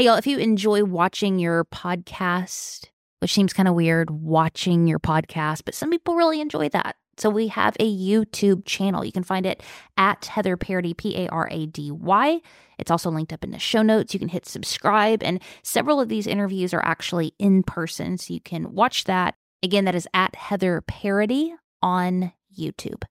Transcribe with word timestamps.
Hey, 0.00 0.06
y'all, 0.06 0.16
if 0.16 0.26
you 0.26 0.38
enjoy 0.38 0.82
watching 0.82 1.38
your 1.38 1.66
podcast, 1.66 2.86
which 3.18 3.34
seems 3.34 3.52
kind 3.52 3.68
of 3.68 3.74
weird, 3.74 4.08
watching 4.10 4.86
your 4.86 4.98
podcast, 4.98 5.66
but 5.66 5.74
some 5.74 5.90
people 5.90 6.16
really 6.16 6.40
enjoy 6.40 6.70
that. 6.70 6.96
So 7.18 7.28
we 7.28 7.48
have 7.48 7.76
a 7.78 7.84
YouTube 7.84 8.64
channel. 8.64 9.04
You 9.04 9.12
can 9.12 9.24
find 9.24 9.44
it 9.44 9.62
at 9.98 10.24
Heather 10.24 10.56
Parady, 10.56 10.96
P 10.96 11.14
A 11.18 11.28
R 11.28 11.50
A 11.50 11.66
D 11.66 11.90
Y. 11.90 12.40
It's 12.78 12.90
also 12.90 13.10
linked 13.10 13.34
up 13.34 13.44
in 13.44 13.50
the 13.50 13.58
show 13.58 13.82
notes. 13.82 14.14
You 14.14 14.20
can 14.20 14.30
hit 14.30 14.46
subscribe, 14.46 15.22
and 15.22 15.38
several 15.62 16.00
of 16.00 16.08
these 16.08 16.26
interviews 16.26 16.72
are 16.72 16.82
actually 16.82 17.34
in 17.38 17.62
person. 17.62 18.16
So 18.16 18.32
you 18.32 18.40
can 18.40 18.72
watch 18.72 19.04
that. 19.04 19.34
Again, 19.62 19.84
that 19.84 19.94
is 19.94 20.08
at 20.14 20.34
Heather 20.34 20.82
Parady 20.88 21.50
on 21.82 22.32
YouTube. 22.58 23.02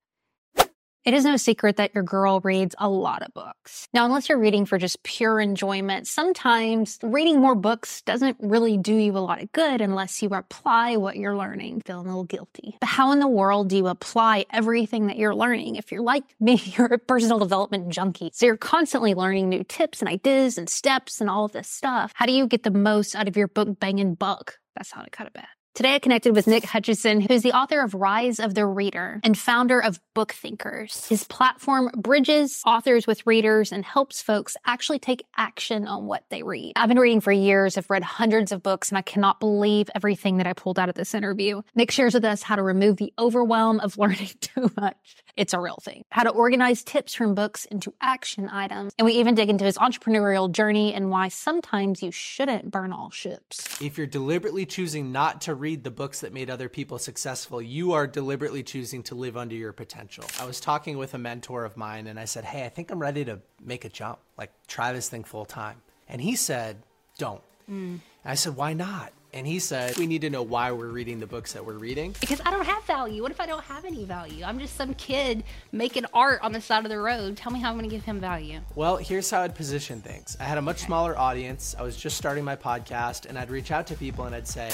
It 1.05 1.13
is 1.13 1.23
no 1.23 1.37
secret 1.37 1.77
that 1.77 1.95
your 1.95 2.03
girl 2.03 2.41
reads 2.41 2.75
a 2.77 2.89
lot 2.89 3.21
of 3.21 3.33
books. 3.33 3.87
Now, 3.93 4.05
unless 4.05 4.27
you're 4.27 4.37
reading 4.37 4.65
for 4.65 4.77
just 4.77 5.01
pure 5.03 5.39
enjoyment, 5.39 6.07
sometimes 6.07 6.99
reading 7.01 7.39
more 7.39 7.55
books 7.55 8.01
doesn't 8.01 8.35
really 8.41 8.77
do 8.77 8.93
you 8.93 9.13
a 9.13 9.19
lot 9.19 9.41
of 9.41 9.51
good 9.53 9.79
unless 9.79 10.21
you 10.21 10.29
apply 10.29 10.97
what 10.97 11.15
you're 11.15 11.37
learning. 11.37 11.81
Feeling 11.85 12.07
a 12.07 12.09
little 12.09 12.25
guilty. 12.25 12.75
But 12.81 12.89
how 12.89 13.13
in 13.13 13.19
the 13.19 13.27
world 13.27 13.69
do 13.69 13.77
you 13.77 13.87
apply 13.87 14.45
everything 14.51 15.07
that 15.07 15.17
you're 15.17 15.35
learning? 15.35 15.77
If 15.77 15.89
you're 15.91 16.01
like 16.01 16.25
me, 16.39 16.55
you're 16.77 16.87
a 16.87 16.99
personal 16.99 17.39
development 17.39 17.89
junkie. 17.89 18.31
So 18.33 18.45
you're 18.45 18.57
constantly 18.57 19.13
learning 19.13 19.47
new 19.47 19.63
tips 19.63 20.01
and 20.01 20.09
ideas 20.09 20.57
and 20.57 20.69
steps 20.69 21.21
and 21.21 21.29
all 21.29 21.45
of 21.45 21.53
this 21.53 21.69
stuff. 21.69 22.11
How 22.13 22.25
do 22.25 22.33
you 22.33 22.45
get 22.45 22.63
the 22.63 22.71
most 22.71 23.15
out 23.15 23.29
of 23.29 23.37
your 23.37 23.47
book 23.47 23.79
banging 23.79 24.15
buck? 24.15 24.59
That 24.75 24.85
sounded 24.85 25.11
kind 25.11 25.27
of 25.27 25.33
bad. 25.33 25.47
Today, 25.75 25.95
I 25.95 25.99
connected 25.99 26.35
with 26.35 26.47
Nick 26.47 26.65
Hutchison, 26.65 27.21
who's 27.21 27.41
the 27.41 27.53
author 27.53 27.81
of 27.81 27.93
Rise 27.93 28.39
of 28.39 28.53
the 28.53 28.65
Reader 28.65 29.21
and 29.23 29.37
founder 29.37 29.79
of 29.79 30.01
Book 30.13 30.33
Thinkers. 30.33 31.07
His 31.07 31.23
platform 31.23 31.91
bridges 31.95 32.61
authors 32.65 33.07
with 33.07 33.25
readers 33.25 33.71
and 33.71 33.85
helps 33.85 34.21
folks 34.21 34.57
actually 34.65 34.99
take 34.99 35.23
action 35.37 35.87
on 35.87 36.05
what 36.05 36.25
they 36.29 36.43
read. 36.43 36.73
I've 36.75 36.89
been 36.89 36.99
reading 36.99 37.21
for 37.21 37.31
years. 37.31 37.77
I've 37.77 37.89
read 37.89 38.03
hundreds 38.03 38.51
of 38.51 38.61
books, 38.61 38.89
and 38.89 38.97
I 38.97 39.01
cannot 39.01 39.39
believe 39.39 39.89
everything 39.95 40.37
that 40.37 40.47
I 40.47 40.53
pulled 40.53 40.79
out 40.79 40.89
of 40.89 40.95
this 40.95 41.13
interview. 41.13 41.61
Nick 41.75 41.91
shares 41.91 42.13
with 42.13 42.25
us 42.25 42.41
how 42.41 42.57
to 42.57 42.63
remove 42.63 42.97
the 42.97 43.13
overwhelm 43.17 43.79
of 43.79 43.97
learning 43.97 44.31
too 44.41 44.69
much. 44.75 45.15
It's 45.37 45.53
a 45.53 45.59
real 45.59 45.79
thing. 45.81 46.03
How 46.11 46.23
to 46.23 46.31
organize 46.31 46.83
tips 46.83 47.13
from 47.13 47.35
books 47.35 47.63
into 47.63 47.93
action 48.01 48.49
items. 48.49 48.93
And 48.97 49.05
we 49.05 49.13
even 49.13 49.35
dig 49.35 49.49
into 49.49 49.63
his 49.63 49.77
entrepreneurial 49.77 50.51
journey 50.51 50.93
and 50.93 51.09
why 51.09 51.29
sometimes 51.29 52.03
you 52.03 52.11
shouldn't 52.11 52.69
burn 52.69 52.91
all 52.91 53.11
ships. 53.11 53.81
If 53.81 53.97
you're 53.97 54.07
deliberately 54.07 54.65
choosing 54.65 55.13
not 55.13 55.39
to 55.41 55.55
read 55.55 55.68
the 55.75 55.91
books 55.91 56.21
that 56.21 56.33
made 56.33 56.49
other 56.49 56.69
people 56.69 56.97
successful, 56.99 57.61
you 57.61 57.93
are 57.93 58.07
deliberately 58.07 58.63
choosing 58.63 59.03
to 59.03 59.15
live 59.15 59.37
under 59.37 59.55
your 59.55 59.73
potential. 59.73 60.25
I 60.39 60.45
was 60.45 60.59
talking 60.59 60.97
with 60.97 61.13
a 61.13 61.17
mentor 61.17 61.65
of 61.65 61.77
mine 61.77 62.07
and 62.07 62.19
I 62.19 62.25
said, 62.25 62.45
Hey, 62.45 62.65
I 62.65 62.69
think 62.69 62.91
I'm 62.91 62.99
ready 62.99 63.25
to 63.25 63.39
make 63.63 63.85
a 63.85 63.89
jump, 63.89 64.19
like 64.37 64.51
try 64.67 64.91
this 64.93 65.09
thing 65.09 65.23
full 65.23 65.45
time. 65.45 65.81
And 66.07 66.21
he 66.21 66.35
said, 66.35 66.77
Don't. 67.17 67.41
Mm. 67.69 67.99
I 68.25 68.35
said, 68.35 68.55
Why 68.55 68.73
not? 68.73 69.13
And 69.31 69.45
he 69.45 69.59
said, 69.59 69.97
We 69.97 70.07
need 70.07 70.21
to 70.21 70.29
know 70.29 70.41
why 70.41 70.71
we're 70.71 70.87
reading 70.87 71.19
the 71.19 71.27
books 71.27 71.53
that 71.53 71.63
we're 71.63 71.77
reading. 71.77 72.15
Because 72.19 72.41
I 72.45 72.51
don't 72.51 72.65
have 72.65 72.83
value. 72.85 73.21
What 73.21 73.31
if 73.31 73.39
I 73.39 73.45
don't 73.45 73.63
have 73.63 73.85
any 73.85 74.03
value? 74.05 74.43
I'm 74.43 74.59
just 74.59 74.75
some 74.75 74.95
kid 74.95 75.43
making 75.71 76.05
art 76.13 76.41
on 76.41 76.51
the 76.51 76.61
side 76.61 76.83
of 76.83 76.89
the 76.89 76.99
road. 76.99 77.37
Tell 77.37 77.51
me 77.51 77.59
how 77.59 77.69
I'm 77.69 77.77
going 77.77 77.87
to 77.87 77.95
give 77.95 78.03
him 78.03 78.19
value. 78.19 78.59
Well, 78.75 78.97
here's 78.97 79.29
how 79.29 79.41
I'd 79.41 79.53
position 79.53 80.01
things 80.01 80.35
I 80.39 80.45
had 80.45 80.57
a 80.57 80.61
much 80.61 80.77
okay. 80.77 80.87
smaller 80.87 81.17
audience. 81.17 81.75
I 81.77 81.83
was 81.83 81.95
just 81.95 82.17
starting 82.17 82.43
my 82.43 82.55
podcast, 82.55 83.27
and 83.27 83.37
I'd 83.37 83.51
reach 83.51 83.71
out 83.71 83.85
to 83.87 83.95
people 83.95 84.25
and 84.25 84.33
I'd 84.33 84.47
say, 84.47 84.71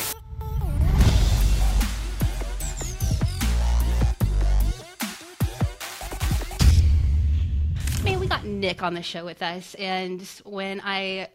Nick 8.46 8.84
on 8.84 8.94
the 8.94 9.02
show 9.02 9.26
with 9.26 9.42
us. 9.42 9.76
And 9.76 10.22
when 10.44 10.82
I 10.84 11.30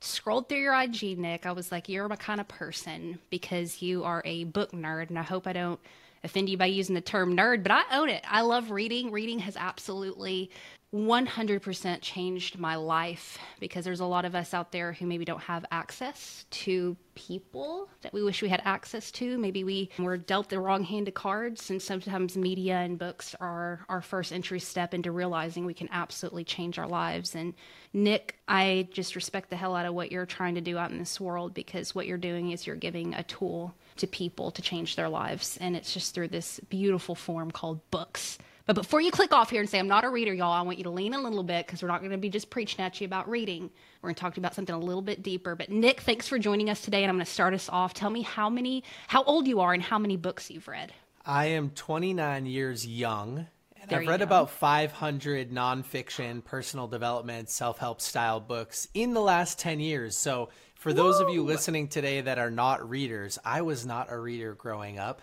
scrolled 0.00 0.48
through 0.48 0.58
your 0.58 0.74
IG, 0.74 1.18
Nick, 1.18 1.46
I 1.46 1.52
was 1.52 1.70
like, 1.72 1.88
you're 1.88 2.08
my 2.08 2.16
kind 2.16 2.40
of 2.40 2.48
person 2.48 3.18
because 3.30 3.82
you 3.82 4.04
are 4.04 4.22
a 4.24 4.44
book 4.44 4.72
nerd. 4.72 5.08
And 5.08 5.18
I 5.18 5.22
hope 5.22 5.46
I 5.46 5.52
don't 5.52 5.80
offend 6.24 6.48
you 6.48 6.56
by 6.56 6.66
using 6.66 6.94
the 6.94 7.00
term 7.00 7.36
nerd, 7.36 7.62
but 7.62 7.72
I 7.72 7.82
own 7.92 8.08
it. 8.08 8.24
I 8.28 8.42
love 8.42 8.70
reading. 8.70 9.10
Reading 9.10 9.40
has 9.40 9.56
absolutely 9.56 10.50
100% 10.94 12.02
changed 12.02 12.58
my 12.58 12.76
life 12.76 13.38
because 13.60 13.82
there's 13.82 14.00
a 14.00 14.04
lot 14.06 14.26
of 14.26 14.34
us 14.34 14.52
out 14.52 14.72
there 14.72 14.92
who 14.92 15.06
maybe 15.06 15.24
don't 15.24 15.40
have 15.40 15.64
access 15.70 16.44
to 16.50 16.94
people 17.14 17.88
that 18.02 18.12
we 18.12 18.22
wish 18.22 18.42
we 18.42 18.50
had 18.50 18.60
access 18.66 19.10
to. 19.10 19.38
Maybe 19.38 19.64
we 19.64 19.88
were 19.98 20.18
dealt 20.18 20.50
the 20.50 20.60
wrong 20.60 20.84
hand 20.84 21.08
of 21.08 21.14
cards, 21.14 21.70
and 21.70 21.80
sometimes 21.80 22.36
media 22.36 22.76
and 22.76 22.98
books 22.98 23.34
are 23.40 23.80
our 23.88 24.02
first 24.02 24.32
entry 24.32 24.60
step 24.60 24.92
into 24.92 25.12
realizing 25.12 25.64
we 25.64 25.72
can 25.72 25.88
absolutely 25.92 26.44
change 26.44 26.78
our 26.78 26.88
lives. 26.88 27.34
And 27.34 27.54
Nick, 27.94 28.36
I 28.46 28.86
just 28.92 29.16
respect 29.16 29.48
the 29.48 29.56
hell 29.56 29.74
out 29.74 29.86
of 29.86 29.94
what 29.94 30.12
you're 30.12 30.26
trying 30.26 30.56
to 30.56 30.60
do 30.60 30.76
out 30.76 30.90
in 30.90 30.98
this 30.98 31.18
world 31.18 31.54
because 31.54 31.94
what 31.94 32.06
you're 32.06 32.18
doing 32.18 32.50
is 32.50 32.66
you're 32.66 32.76
giving 32.76 33.14
a 33.14 33.22
tool 33.22 33.74
to 34.02 34.06
people 34.06 34.50
to 34.50 34.62
change 34.62 34.96
their 34.96 35.08
lives, 35.08 35.56
and 35.60 35.74
it's 35.74 35.94
just 35.94 36.14
through 36.14 36.28
this 36.28 36.60
beautiful 36.68 37.14
form 37.14 37.50
called 37.50 37.80
books. 37.90 38.36
But 38.66 38.74
before 38.74 39.00
you 39.00 39.10
click 39.10 39.32
off 39.32 39.50
here 39.50 39.60
and 39.60 39.68
say, 39.68 39.78
I'm 39.78 39.88
not 39.88 40.04
a 40.04 40.08
reader, 40.08 40.32
y'all, 40.32 40.52
I 40.52 40.62
want 40.62 40.78
you 40.78 40.84
to 40.84 40.90
lean 40.90 41.14
a 41.14 41.20
little 41.20 41.42
bit 41.42 41.66
because 41.66 41.82
we're 41.82 41.88
not 41.88 42.00
going 42.00 42.12
to 42.12 42.18
be 42.18 42.28
just 42.28 42.50
preaching 42.50 42.84
at 42.84 43.00
you 43.00 43.04
about 43.04 43.28
reading. 43.28 43.70
We're 44.00 44.08
going 44.08 44.14
to 44.14 44.20
talk 44.20 44.34
to 44.34 44.40
you 44.40 44.42
about 44.42 44.54
something 44.54 44.74
a 44.74 44.78
little 44.78 45.02
bit 45.02 45.22
deeper. 45.22 45.56
But 45.56 45.70
Nick, 45.70 46.00
thanks 46.00 46.28
for 46.28 46.38
joining 46.38 46.70
us 46.70 46.80
today. 46.80 47.02
And 47.02 47.10
I'm 47.10 47.16
going 47.16 47.24
to 47.26 47.30
start 47.30 47.54
us 47.54 47.68
off. 47.68 47.92
Tell 47.92 48.10
me 48.10 48.22
how 48.22 48.48
many, 48.48 48.84
how 49.08 49.24
old 49.24 49.48
you 49.48 49.60
are 49.60 49.72
and 49.72 49.82
how 49.82 49.98
many 49.98 50.16
books 50.16 50.50
you've 50.50 50.68
read. 50.68 50.92
I 51.26 51.46
am 51.46 51.70
29 51.70 52.46
years 52.46 52.86
young. 52.86 53.46
And 53.82 53.90
there 53.90 54.00
I've 54.00 54.08
read 54.08 54.20
go. 54.20 54.24
about 54.24 54.50
500 54.50 55.50
nonfiction, 55.50 56.42
personal 56.42 56.86
development, 56.86 57.50
self 57.50 57.78
help 57.78 58.00
style 58.00 58.40
books 58.40 58.88
in 58.94 59.12
the 59.12 59.20
last 59.20 59.58
10 59.58 59.80
years. 59.80 60.16
So, 60.16 60.48
for 60.76 60.92
those 60.92 61.20
of 61.20 61.28
you 61.28 61.44
listening 61.44 61.88
today 61.88 62.22
that 62.22 62.38
are 62.38 62.50
not 62.50 62.88
readers, 62.88 63.38
I 63.44 63.62
was 63.62 63.84
not 63.84 64.10
a 64.10 64.18
reader 64.18 64.54
growing 64.54 64.98
up 64.98 65.22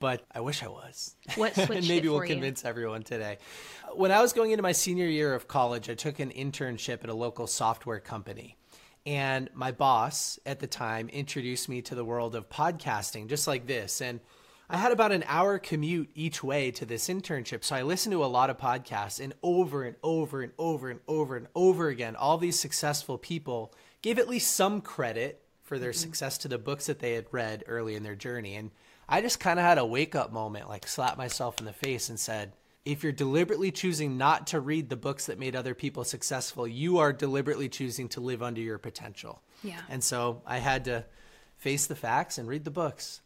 but 0.00 0.24
I 0.32 0.40
wish 0.40 0.62
I 0.62 0.68
was. 0.68 1.16
What 1.36 1.54
switched 1.66 1.88
Maybe 1.88 2.08
we'll 2.08 2.24
you? 2.24 2.34
convince 2.34 2.64
everyone 2.64 3.02
today. 3.02 3.38
When 3.94 4.12
I 4.12 4.20
was 4.20 4.32
going 4.32 4.52
into 4.52 4.62
my 4.62 4.72
senior 4.72 5.06
year 5.06 5.34
of 5.34 5.48
college, 5.48 5.90
I 5.90 5.94
took 5.94 6.20
an 6.20 6.30
internship 6.30 7.04
at 7.04 7.10
a 7.10 7.14
local 7.14 7.46
software 7.46 8.00
company. 8.00 8.56
And 9.06 9.48
my 9.54 9.72
boss 9.72 10.38
at 10.44 10.60
the 10.60 10.66
time 10.66 11.08
introduced 11.08 11.68
me 11.68 11.82
to 11.82 11.94
the 11.94 12.04
world 12.04 12.34
of 12.34 12.48
podcasting, 12.48 13.28
just 13.28 13.46
like 13.46 13.66
this. 13.66 14.00
And 14.00 14.20
I 14.70 14.76
had 14.76 14.92
about 14.92 15.12
an 15.12 15.24
hour 15.26 15.58
commute 15.58 16.10
each 16.14 16.44
way 16.44 16.70
to 16.72 16.84
this 16.84 17.08
internship. 17.08 17.64
So 17.64 17.74
I 17.74 17.82
listened 17.82 18.12
to 18.12 18.24
a 18.24 18.26
lot 18.26 18.50
of 18.50 18.58
podcasts, 18.58 19.18
and 19.18 19.32
over 19.42 19.84
and 19.84 19.96
over 20.02 20.42
and 20.42 20.52
over 20.58 20.90
and 20.90 21.00
over 21.08 21.36
and 21.36 21.46
over 21.54 21.88
again, 21.88 22.16
all 22.16 22.36
these 22.36 22.58
successful 22.58 23.16
people 23.16 23.72
gave 24.02 24.18
at 24.18 24.28
least 24.28 24.54
some 24.54 24.80
credit 24.80 25.42
for 25.62 25.78
their 25.78 25.90
mm-hmm. 25.90 26.00
success 26.00 26.38
to 26.38 26.48
the 26.48 26.58
books 26.58 26.86
that 26.86 26.98
they 26.98 27.14
had 27.14 27.26
read 27.30 27.64
early 27.66 27.94
in 27.94 28.02
their 28.02 28.14
journey. 28.14 28.56
And 28.56 28.70
I 29.08 29.22
just 29.22 29.40
kind 29.40 29.58
of 29.58 29.64
had 29.64 29.78
a 29.78 29.86
wake 29.86 30.14
up 30.14 30.32
moment, 30.32 30.68
like 30.68 30.86
slapped 30.86 31.18
myself 31.18 31.58
in 31.58 31.64
the 31.64 31.72
face 31.72 32.10
and 32.10 32.20
said, 32.20 32.52
if 32.84 33.02
you're 33.02 33.12
deliberately 33.12 33.70
choosing 33.70 34.16
not 34.16 34.46
to 34.48 34.60
read 34.60 34.88
the 34.88 34.96
books 34.96 35.26
that 35.26 35.38
made 35.38 35.56
other 35.56 35.74
people 35.74 36.04
successful, 36.04 36.66
you 36.66 36.98
are 36.98 37.12
deliberately 37.12 37.68
choosing 37.68 38.08
to 38.10 38.20
live 38.20 38.42
under 38.42 38.60
your 38.60 38.78
potential. 38.78 39.42
Yeah. 39.62 39.80
And 39.88 40.02
so 40.02 40.42
I 40.46 40.58
had 40.58 40.84
to 40.86 41.04
face 41.56 41.86
the 41.86 41.96
facts 41.96 42.38
and 42.38 42.48
read 42.48 42.64
the 42.64 42.70
books. 42.70 43.20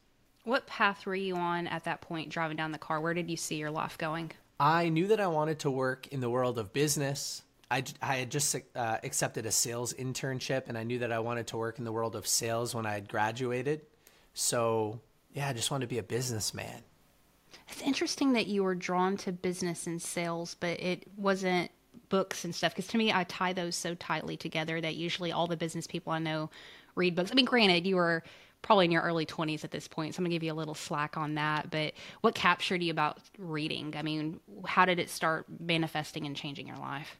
What 0.44 0.66
path 0.66 1.06
were 1.06 1.14
you 1.14 1.36
on 1.36 1.66
at 1.66 1.84
that 1.84 2.00
point 2.00 2.28
driving 2.28 2.56
down 2.56 2.72
the 2.72 2.78
car? 2.78 3.00
Where 3.00 3.14
did 3.14 3.30
you 3.30 3.36
see 3.36 3.56
your 3.56 3.70
life 3.70 3.96
going? 3.96 4.32
I 4.58 4.88
knew 4.88 5.08
that 5.08 5.20
I 5.20 5.28
wanted 5.28 5.60
to 5.60 5.70
work 5.70 6.08
in 6.08 6.20
the 6.20 6.30
world 6.30 6.58
of 6.58 6.72
business. 6.72 7.42
I, 7.70 7.84
I 8.02 8.16
had 8.16 8.30
just 8.30 8.56
uh, 8.76 8.98
accepted 9.02 9.46
a 9.46 9.52
sales 9.52 9.94
internship 9.94 10.68
and 10.68 10.76
I 10.76 10.82
knew 10.82 10.98
that 10.98 11.12
I 11.12 11.20
wanted 11.20 11.46
to 11.48 11.56
work 11.56 11.78
in 11.78 11.84
the 11.84 11.92
world 11.92 12.16
of 12.16 12.26
sales 12.26 12.74
when 12.74 12.86
I 12.86 12.92
had 12.92 13.08
graduated. 13.08 13.82
So 14.34 15.00
yeah, 15.32 15.48
I 15.48 15.52
just 15.52 15.70
wanted 15.70 15.86
to 15.86 15.90
be 15.90 15.98
a 15.98 16.02
businessman. 16.02 16.82
It's 17.68 17.80
interesting 17.80 18.34
that 18.34 18.46
you 18.46 18.62
were 18.64 18.74
drawn 18.74 19.16
to 19.18 19.32
business 19.32 19.86
and 19.86 20.02
sales, 20.02 20.56
but 20.58 20.80
it 20.80 21.06
wasn't 21.16 21.70
books 22.08 22.44
and 22.44 22.54
stuff. 22.54 22.74
Because 22.74 22.88
to 22.88 22.98
me, 22.98 23.12
I 23.12 23.24
tie 23.24 23.52
those 23.52 23.76
so 23.76 23.94
tightly 23.94 24.36
together 24.36 24.80
that 24.80 24.96
usually 24.96 25.32
all 25.32 25.46
the 25.46 25.56
business 25.56 25.86
people 25.86 26.12
I 26.12 26.18
know 26.18 26.50
read 26.94 27.14
books. 27.14 27.30
I 27.30 27.34
mean, 27.34 27.46
granted, 27.46 27.86
you 27.86 27.96
were 27.96 28.22
probably 28.62 28.86
in 28.86 28.90
your 28.90 29.02
early 29.02 29.26
20s 29.26 29.64
at 29.64 29.70
this 29.70 29.88
point, 29.88 30.14
so 30.14 30.20
I'm 30.20 30.24
gonna 30.24 30.34
give 30.34 30.42
you 30.42 30.52
a 30.52 30.54
little 30.54 30.74
slack 30.74 31.16
on 31.16 31.34
that. 31.34 31.70
But 31.70 31.94
what 32.20 32.34
captured 32.34 32.82
you 32.82 32.90
about 32.90 33.18
reading? 33.38 33.94
I 33.96 34.02
mean, 34.02 34.40
how 34.64 34.84
did 34.84 34.98
it 34.98 35.10
start 35.10 35.46
manifesting 35.60 36.26
and 36.26 36.36
changing 36.36 36.66
your 36.68 36.78
life? 36.78 37.18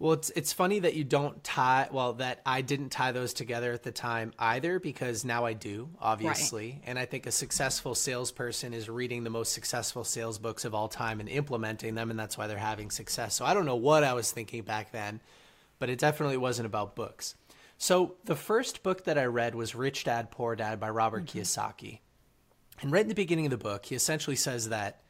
Well, 0.00 0.12
it's 0.12 0.30
it's 0.30 0.52
funny 0.52 0.78
that 0.78 0.94
you 0.94 1.02
don't 1.02 1.42
tie 1.42 1.88
well 1.90 2.12
that 2.14 2.40
I 2.46 2.60
didn't 2.62 2.90
tie 2.90 3.10
those 3.10 3.32
together 3.32 3.72
at 3.72 3.82
the 3.82 3.90
time 3.90 4.32
either 4.38 4.78
because 4.78 5.24
now 5.24 5.44
I 5.44 5.54
do, 5.54 5.88
obviously. 6.00 6.70
Right. 6.70 6.82
And 6.86 6.98
I 7.00 7.04
think 7.04 7.26
a 7.26 7.32
successful 7.32 7.96
salesperson 7.96 8.74
is 8.74 8.88
reading 8.88 9.24
the 9.24 9.30
most 9.30 9.52
successful 9.52 10.04
sales 10.04 10.38
books 10.38 10.64
of 10.64 10.72
all 10.72 10.86
time 10.86 11.18
and 11.18 11.28
implementing 11.28 11.96
them 11.96 12.10
and 12.10 12.18
that's 12.18 12.38
why 12.38 12.46
they're 12.46 12.58
having 12.58 12.92
success. 12.92 13.34
So 13.34 13.44
I 13.44 13.54
don't 13.54 13.66
know 13.66 13.74
what 13.74 14.04
I 14.04 14.12
was 14.12 14.30
thinking 14.30 14.62
back 14.62 14.92
then, 14.92 15.20
but 15.80 15.90
it 15.90 15.98
definitely 15.98 16.36
wasn't 16.36 16.66
about 16.66 16.94
books. 16.94 17.34
So 17.78 18.16
the 18.24 18.36
first 18.36 18.82
book 18.82 19.04
that 19.04 19.16
I 19.16 19.24
read 19.24 19.54
was 19.54 19.74
Rich 19.74 20.04
Dad 20.04 20.30
Poor 20.32 20.56
Dad 20.56 20.80
by 20.80 20.90
Robert 20.90 21.24
mm-hmm. 21.24 21.38
Kiyosaki. 21.38 22.00
And 22.82 22.92
right 22.92 23.02
in 23.02 23.08
the 23.08 23.14
beginning 23.14 23.46
of 23.46 23.50
the 23.50 23.56
book, 23.56 23.86
he 23.86 23.94
essentially 23.94 24.36
says 24.36 24.68
that 24.68 25.00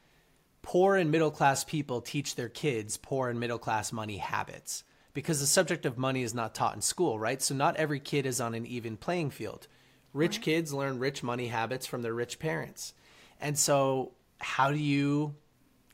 poor 0.62 0.96
and 0.96 1.10
middle 1.10 1.30
class 1.30 1.64
people 1.64 2.00
teach 2.00 2.34
their 2.34 2.48
kids 2.48 2.96
poor 2.96 3.30
and 3.30 3.40
middle 3.40 3.58
class 3.58 3.92
money 3.92 4.18
habits. 4.18 4.84
because 5.14 5.40
the 5.40 5.46
subject 5.46 5.84
of 5.84 5.98
money 5.98 6.22
is 6.22 6.34
not 6.34 6.54
taught 6.54 6.76
in 6.76 6.80
school, 6.80 7.18
right? 7.18 7.42
So 7.42 7.52
not 7.54 7.76
every 7.76 7.98
kid 7.98 8.24
is 8.24 8.40
on 8.40 8.54
an 8.54 8.64
even 8.66 8.96
playing 8.96 9.30
field. 9.30 9.66
Rich 10.12 10.36
right. 10.36 10.44
kids 10.44 10.72
learn 10.72 11.00
rich 11.00 11.22
money 11.22 11.48
habits 11.48 11.86
from 11.86 12.02
their 12.02 12.14
rich 12.14 12.38
parents. 12.38 12.94
And 13.40 13.58
so, 13.58 14.12
how 14.38 14.70
do 14.70 14.78
you 14.78 15.34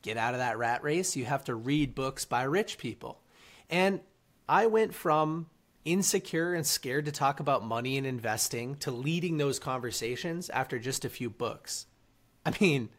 get 0.03 0.17
out 0.17 0.35
of 0.35 0.39
that 0.39 0.57
rat 0.57 0.83
race? 0.83 1.15
You 1.15 1.25
have 1.25 1.43
to 1.45 1.55
read 1.55 1.95
books 1.95 2.25
by 2.25 2.43
rich 2.43 2.77
people. 2.77 3.21
And 3.69 4.01
I 4.47 4.67
went 4.67 4.93
from 4.93 5.47
insecure 5.85 6.53
and 6.53 6.65
scared 6.65 7.05
to 7.05 7.11
talk 7.11 7.39
about 7.39 7.63
money 7.63 7.97
and 7.97 8.05
investing 8.05 8.75
to 8.77 8.91
leading 8.91 9.37
those 9.37 9.59
conversations 9.59 10.49
after 10.49 10.79
just 10.79 11.05
a 11.05 11.09
few 11.09 11.29
books. 11.29 11.85
I 12.45 12.53
mean, 12.59 12.89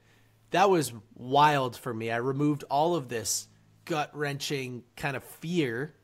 that 0.52 0.70
was 0.70 0.92
wild 1.14 1.76
for 1.76 1.92
me. 1.92 2.10
I 2.10 2.16
removed 2.16 2.64
all 2.70 2.94
of 2.94 3.08
this 3.08 3.48
gut 3.84 4.10
wrenching 4.14 4.84
kind 4.96 5.16
of 5.16 5.24
fear 5.24 5.94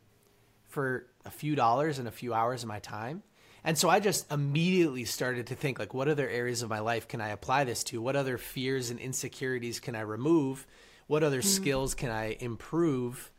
for 0.68 1.06
a 1.24 1.30
few 1.30 1.54
dollars 1.54 1.98
and 1.98 2.08
a 2.08 2.12
few 2.12 2.34
hours 2.34 2.62
of 2.62 2.68
my 2.68 2.80
time. 2.80 3.22
And 3.64 3.78
so 3.78 3.88
I 3.88 4.00
just 4.00 4.30
immediately 4.32 5.04
started 5.04 5.48
to 5.48 5.54
think 5.54 5.78
like 5.78 5.94
what 5.94 6.08
other 6.08 6.28
areas 6.28 6.62
of 6.62 6.70
my 6.70 6.80
life 6.80 7.06
can 7.06 7.20
I 7.20 7.28
apply 7.28 7.64
this 7.64 7.84
to? 7.84 8.02
What 8.02 8.16
other 8.16 8.38
fears 8.38 8.90
and 8.90 8.98
insecurities 8.98 9.78
can 9.78 9.94
I 9.94 10.00
remove? 10.00 10.66
What 11.06 11.22
other 11.22 11.38
mm-hmm. 11.38 11.62
skills 11.62 11.94
can 11.94 12.10
I 12.10 12.36
improve? 12.40 13.30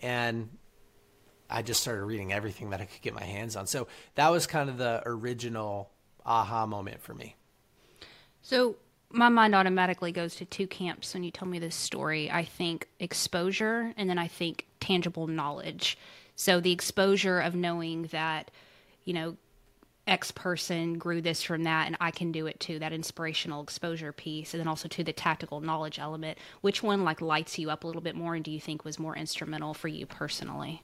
And 0.00 0.48
I 1.48 1.62
just 1.62 1.80
started 1.80 2.04
reading 2.04 2.32
everything 2.32 2.70
that 2.70 2.80
I 2.80 2.86
could 2.86 3.02
get 3.02 3.14
my 3.14 3.24
hands 3.24 3.56
on. 3.56 3.66
So 3.66 3.86
that 4.14 4.30
was 4.30 4.46
kind 4.46 4.68
of 4.68 4.78
the 4.78 5.02
original 5.06 5.90
aha 6.24 6.66
moment 6.66 7.00
for 7.00 7.14
me. 7.14 7.36
So 8.42 8.76
my 9.10 9.28
mind 9.28 9.54
automatically 9.54 10.12
goes 10.12 10.36
to 10.36 10.44
two 10.44 10.66
camps 10.66 11.14
when 11.14 11.24
you 11.24 11.30
tell 11.30 11.48
me 11.48 11.58
this 11.58 11.74
story. 11.74 12.30
I 12.30 12.44
think 12.44 12.88
exposure 12.98 13.92
and 13.96 14.10
then 14.10 14.18
I 14.18 14.28
think 14.28 14.66
tangible 14.80 15.26
knowledge. 15.26 15.96
So 16.34 16.60
the 16.60 16.72
exposure 16.72 17.40
of 17.40 17.54
knowing 17.54 18.04
that, 18.12 18.50
you 19.04 19.14
know, 19.14 19.36
X 20.06 20.30
person 20.30 20.98
grew 20.98 21.20
this 21.20 21.42
from 21.42 21.64
that 21.64 21.88
and 21.88 21.96
I 22.00 22.12
can 22.12 22.30
do 22.30 22.46
it 22.46 22.60
too, 22.60 22.78
that 22.78 22.92
inspirational 22.92 23.62
exposure 23.62 24.12
piece, 24.12 24.54
and 24.54 24.60
then 24.60 24.68
also 24.68 24.86
to 24.88 25.02
the 25.02 25.12
tactical 25.12 25.60
knowledge 25.60 25.98
element. 25.98 26.38
Which 26.60 26.82
one 26.82 27.02
like 27.02 27.20
lights 27.20 27.58
you 27.58 27.70
up 27.70 27.82
a 27.82 27.86
little 27.86 28.02
bit 28.02 28.14
more 28.14 28.34
and 28.36 28.44
do 28.44 28.50
you 28.50 28.60
think 28.60 28.84
was 28.84 28.98
more 28.98 29.16
instrumental 29.16 29.74
for 29.74 29.88
you 29.88 30.06
personally? 30.06 30.82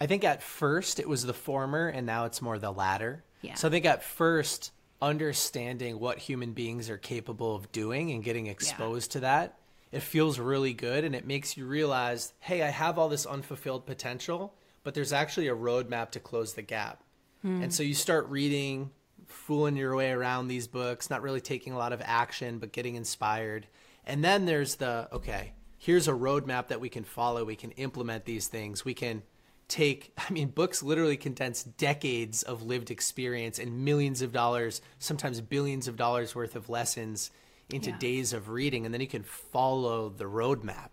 I 0.00 0.06
think 0.06 0.24
at 0.24 0.42
first 0.42 1.00
it 1.00 1.08
was 1.08 1.24
the 1.24 1.34
former 1.34 1.88
and 1.88 2.06
now 2.06 2.24
it's 2.26 2.42
more 2.42 2.58
the 2.58 2.70
latter. 2.70 3.24
Yeah. 3.42 3.54
So 3.54 3.68
I 3.68 3.70
think 3.70 3.86
at 3.86 4.02
first 4.02 4.72
understanding 5.00 5.98
what 6.00 6.18
human 6.18 6.52
beings 6.52 6.90
are 6.90 6.98
capable 6.98 7.54
of 7.54 7.70
doing 7.72 8.10
and 8.10 8.24
getting 8.24 8.46
exposed 8.46 9.10
yeah. 9.10 9.12
to 9.12 9.20
that, 9.20 9.58
it 9.92 10.00
feels 10.00 10.38
really 10.38 10.72
good 10.72 11.04
and 11.04 11.14
it 11.14 11.26
makes 11.26 11.56
you 11.56 11.66
realize, 11.66 12.32
hey, 12.40 12.62
I 12.62 12.68
have 12.68 12.98
all 12.98 13.08
this 13.08 13.26
unfulfilled 13.26 13.86
potential, 13.86 14.54
but 14.84 14.94
there's 14.94 15.12
actually 15.12 15.48
a 15.48 15.54
roadmap 15.54 16.10
to 16.10 16.20
close 16.20 16.54
the 16.54 16.62
gap. 16.62 17.02
Hmm. 17.42 17.62
And 17.62 17.72
so 17.72 17.82
you 17.82 17.94
start 17.94 18.28
reading, 18.28 18.90
fooling 19.26 19.76
your 19.76 19.94
way 19.94 20.10
around 20.10 20.48
these 20.48 20.66
books, 20.66 21.10
not 21.10 21.22
really 21.22 21.40
taking 21.40 21.72
a 21.72 21.78
lot 21.78 21.92
of 21.92 22.02
action, 22.04 22.58
but 22.58 22.72
getting 22.72 22.94
inspired. 22.94 23.66
And 24.04 24.22
then 24.22 24.46
there's 24.46 24.76
the 24.76 25.08
okay, 25.12 25.52
here's 25.78 26.08
a 26.08 26.12
roadmap 26.12 26.68
that 26.68 26.80
we 26.80 26.88
can 26.88 27.04
follow. 27.04 27.44
We 27.44 27.56
can 27.56 27.72
implement 27.72 28.24
these 28.24 28.48
things. 28.48 28.84
We 28.84 28.94
can 28.94 29.22
take 29.68 30.12
i 30.18 30.32
mean 30.32 30.48
books 30.48 30.82
literally 30.82 31.16
condense 31.16 31.64
decades 31.64 32.42
of 32.42 32.62
lived 32.62 32.90
experience 32.90 33.58
and 33.58 33.84
millions 33.84 34.22
of 34.22 34.32
dollars 34.32 34.80
sometimes 34.98 35.40
billions 35.40 35.88
of 35.88 35.96
dollars 35.96 36.34
worth 36.34 36.56
of 36.56 36.68
lessons 36.68 37.30
into 37.70 37.90
yeah. 37.90 37.98
days 37.98 38.32
of 38.32 38.48
reading 38.48 38.84
and 38.84 38.94
then 38.94 39.00
you 39.00 39.08
can 39.08 39.22
follow 39.22 40.08
the 40.08 40.24
roadmap 40.24 40.90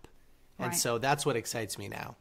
and 0.58 0.68
right. 0.68 0.76
so 0.76 0.98
that's 0.98 1.24
what 1.24 1.36
excites 1.36 1.78
me 1.78 1.88
now 1.88 2.16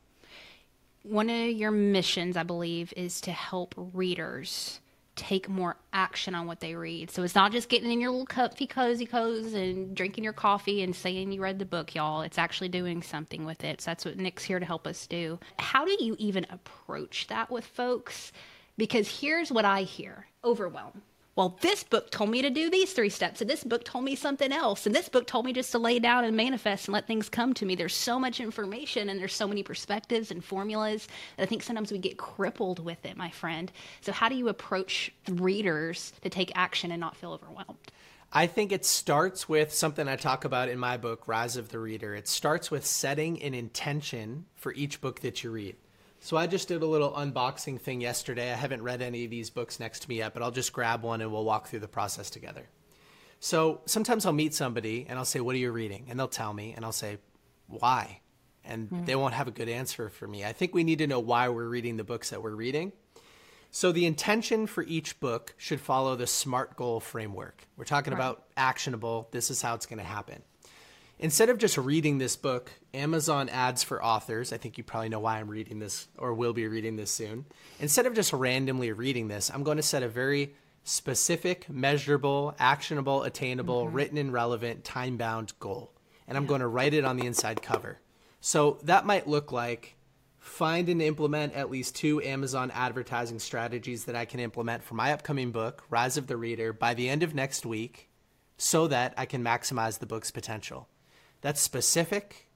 one 1.04 1.30
of 1.30 1.50
your 1.50 1.72
missions 1.72 2.38
i 2.38 2.44
believe 2.44 2.94
is 2.96 3.20
to 3.22 3.32
help 3.32 3.74
readers 3.94 4.80
take 5.16 5.48
more 5.48 5.78
action 5.92 6.34
on 6.34 6.48
what 6.48 6.60
they 6.60 6.76
read. 6.76 7.12
So 7.12 7.24
it's 7.24 7.36
not 7.36 7.52
just 7.52 7.70
getting 7.70 7.92
in 7.92 8.02
your 8.02 8.12
little 8.12 8.26
comfy 8.26 8.66
cozy 8.66 9.06
cozy 9.06 9.72
and 9.72 9.96
drinking 9.96 10.24
your 10.24 10.34
coffee 10.34 10.82
and 10.82 10.96
saying 10.96 11.32
you 11.32 11.42
read 11.42 11.60
the 11.60 11.66
book, 11.66 11.94
y'all. 11.94 12.22
It's 12.22 12.38
actually 12.38 12.70
doing 12.70 13.04
something 13.04 13.46
with 13.46 13.64
it. 13.64 13.82
So 13.82 13.92
that's 13.92 14.06
what 14.06 14.18
Nick's 14.18 14.44
here 14.44 14.60
to 14.60 14.66
help 14.66 14.88
us 14.88 15.06
do. 15.08 15.40
How 15.60 15.86
do 15.86 15.96
you 16.00 16.16
even 16.18 16.46
approach 16.50 17.28
that 17.28 17.52
with 17.52 17.66
folks? 17.66 18.32
Because 18.78 19.20
here's 19.20 19.52
what 19.52 19.66
I 19.66 19.84
hear 19.84 20.28
overwhelm 20.44 21.02
well, 21.36 21.58
this 21.62 21.84
book 21.84 22.12
told 22.12 22.30
me 22.30 22.44
to 22.44 22.52
do 22.52 22.70
these 22.70 22.94
three 22.94 23.10
steps, 23.10 23.42
and 23.42 23.50
this 23.50 23.64
book 23.64 23.84
told 23.84 24.04
me 24.04 24.16
something 24.16 24.52
else, 24.52 24.86
and 24.86 24.94
this 24.94 25.10
book 25.10 25.26
told 25.26 25.46
me 25.46 25.54
just 25.54 25.72
to 25.72 25.80
lay 25.80 25.98
down 25.98 26.26
and 26.26 26.38
manifest 26.38 26.88
and 26.88 26.94
let 26.94 27.08
things 27.08 27.28
come 27.28 27.56
to 27.56 27.66
me. 27.66 27.74
There's 27.74 27.96
so 27.96 28.20
much 28.20 28.40
information 28.40 29.10
and 29.10 29.20
there's 29.20 29.34
so 29.34 29.48
many 29.48 29.64
perspectives 29.64 30.30
and 30.30 30.44
formulas 30.44 31.08
that 31.38 31.44
I 31.44 31.46
think 31.48 31.64
sometimes 31.64 31.92
we 31.92 31.98
get 31.98 32.18
crippled 32.18 32.80
with 32.80 33.04
it, 33.04 33.18
my 33.18 33.32
friend. 33.32 33.72
So, 34.02 34.12
how 34.12 34.30
do 34.30 34.36
you 34.36 34.48
approach 34.48 35.12
readers 35.28 36.14
to 36.22 36.30
take 36.30 36.52
action 36.54 36.92
and 36.92 37.02
not 37.02 37.16
feel 37.16 37.34
overwhelmed? 37.34 37.92
I 38.32 38.46
think 38.46 38.72
it 38.72 38.86
starts 38.86 39.50
with 39.50 39.74
something 39.74 40.08
I 40.08 40.16
talk 40.16 40.46
about 40.46 40.70
in 40.70 40.78
my 40.78 40.98
book, 40.98 41.28
Rise 41.28 41.58
of 41.58 41.70
the 41.70 41.80
Reader. 41.80 42.14
It 42.16 42.28
starts 42.28 42.70
with 42.70 42.86
setting 42.86 43.42
an 43.42 43.56
intention 43.56 44.46
for 44.56 44.74
each 44.74 45.02
book 45.02 45.22
that 45.22 45.44
you 45.44 45.52
read. 45.52 45.76
So 46.24 46.38
I 46.38 46.48
just 46.48 46.70
did 46.70 46.82
a 46.82 46.86
little 46.86 47.12
unboxing 47.12 47.82
thing 47.82 48.00
yesterday. 48.00 48.50
I 48.50 48.56
haven't 48.56 48.82
read 48.82 49.02
any 49.02 49.26
of 49.26 49.30
these 49.30 49.50
books 49.50 49.78
next 49.78 50.04
to 50.04 50.10
me 50.10 50.20
yet, 50.20 50.34
but 50.34 50.42
I'll 50.42 50.52
just 50.52 50.72
grab 50.72 51.04
one 51.04 51.20
and 51.20 51.34
we'll 51.34 51.44
walk 51.44 51.68
through 51.68 51.82
the 51.82 51.90
process 51.90 52.30
together. 52.30 52.70
So 53.42 53.82
sometimes 53.88 54.26
I'll 54.26 54.32
meet 54.32 54.54
somebody 54.54 55.06
and 55.10 55.20
I'll 55.20 55.26
say, 55.26 55.42
What 55.42 55.54
are 55.54 55.58
you 55.60 55.74
reading? 55.74 56.06
And 56.08 56.18
they'll 56.18 56.30
tell 56.30 56.54
me, 56.54 56.72
and 56.78 56.86
I'll 56.86 56.94
say, 56.94 57.18
Why? 57.68 58.22
And 58.64 58.90
mm-hmm. 58.90 59.04
they 59.04 59.18
won't 59.18 59.34
have 59.34 59.50
a 59.50 59.52
good 59.52 59.68
answer 59.68 60.08
for 60.08 60.26
me. 60.26 60.46
I 60.46 60.54
think 60.54 60.74
we 60.74 60.86
need 60.86 61.00
to 61.00 61.08
know 61.08 61.20
why 61.20 61.50
we're 61.50 61.68
reading 61.68 61.98
the 61.98 62.06
books 62.06 62.30
that 62.30 62.42
we're 62.42 62.56
reading. 62.56 62.94
So 63.70 63.92
the 63.92 64.06
intention 64.06 64.66
for 64.66 64.84
each 64.84 65.20
book 65.20 65.54
should 65.58 65.82
follow 65.82 66.16
the 66.16 66.26
SMART 66.26 66.78
goal 66.78 67.02
framework. 67.02 67.68
We're 67.76 67.84
talking 67.84 68.14
right. 68.14 68.20
about 68.20 68.46
actionable, 68.56 69.28
this 69.32 69.52
is 69.52 69.62
how 69.62 69.76
it's 69.76 69.88
going 69.88 70.00
to 70.00 70.06
happen 70.06 70.42
instead 71.24 71.50
of 71.50 71.58
just 71.58 71.78
reading 71.78 72.18
this 72.18 72.36
book, 72.36 72.70
Amazon 72.94 73.48
ads 73.48 73.82
for 73.82 74.04
authors, 74.04 74.52
I 74.52 74.58
think 74.58 74.78
you 74.78 74.84
probably 74.84 75.08
know 75.08 75.22
why 75.22 75.40
I'm 75.40 75.48
reading 75.48 75.80
this 75.80 76.10
or 76.18 76.34
will 76.34 76.52
be 76.52 76.68
reading 76.68 76.98
this 76.98 77.12
soon. 77.12 77.46
Instead 77.80 78.06
of 78.06 78.14
just 78.14 78.34
randomly 78.34 78.92
reading 78.92 79.30
this, 79.30 79.50
I'm 79.50 79.64
going 79.64 79.78
to 79.78 79.84
set 79.84 80.04
a 80.04 80.10
very 80.10 80.54
specific, 80.84 81.70
measurable, 81.70 82.54
actionable, 82.60 83.24
attainable, 83.24 83.86
mm-hmm. 83.86 83.96
written 83.96 84.18
and 84.18 84.34
relevant, 84.34 84.84
time 84.84 85.16
bound 85.16 85.54
goal. 85.62 85.94
And 86.28 86.38
I'm 86.38 86.44
yeah. 86.44 86.50
going 86.50 86.62
to 86.62 86.68
write 86.68 86.94
it 86.94 87.06
on 87.06 87.16
the 87.16 87.26
inside 87.26 87.62
cover. 87.62 88.00
So 88.42 88.80
that 88.84 89.06
might 89.06 89.26
look 89.26 89.54
like 89.54 89.96
find 90.40 90.90
and 90.90 91.02
implement 91.02 91.54
at 91.54 91.72
least 91.72 91.96
two 91.96 92.22
Amazon 92.22 92.70
advertising 92.72 93.40
strategies 93.40 94.04
that 94.06 94.16
I 94.16 94.26
can 94.26 94.42
implement 94.42 94.84
for 94.84 94.96
my 94.96 95.14
upcoming 95.14 95.52
book, 95.52 95.86
Rise 95.90 96.18
of 96.18 96.28
the 96.28 96.36
Reader, 96.36 96.74
by 96.74 96.94
the 96.94 97.08
end 97.08 97.24
of 97.24 97.34
next 97.34 97.66
week 97.66 98.10
so 98.58 98.88
that 98.88 99.14
I 99.16 99.26
can 99.26 99.42
maximize 99.42 100.00
the 100.00 100.06
book's 100.06 100.30
potential. 100.30 100.90
That's 101.44 101.60
specific, 101.60 102.48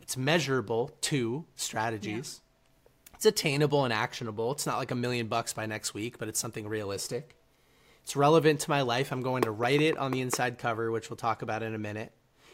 it's 0.00 0.16
measurable, 0.16 0.90
to 1.02 1.44
strategies. 1.56 2.40
Yeah. 2.40 3.16
It's 3.16 3.26
attainable 3.26 3.84
and 3.84 3.92
actionable. 3.92 4.50
It's 4.52 4.64
not 4.64 4.78
like 4.78 4.90
a 4.90 4.94
million 4.94 5.26
bucks 5.28 5.52
by 5.52 5.66
next 5.66 5.92
week, 5.92 6.18
but 6.18 6.28
it's 6.28 6.40
something 6.40 6.66
realistic. 6.66 7.36
It's 8.02 8.16
relevant 8.16 8.60
to 8.60 8.70
my 8.70 8.80
life. 8.80 9.12
I'm 9.12 9.20
going 9.20 9.42
to 9.42 9.50
write 9.50 9.82
it 9.82 9.98
on 9.98 10.10
the 10.10 10.22
inside 10.22 10.56
cover, 10.56 10.90
which 10.90 11.10
we'll 11.10 11.18
talk 11.18 11.42
about 11.42 11.62
in 11.62 11.74
a 11.74 11.78
minute. 11.78 12.12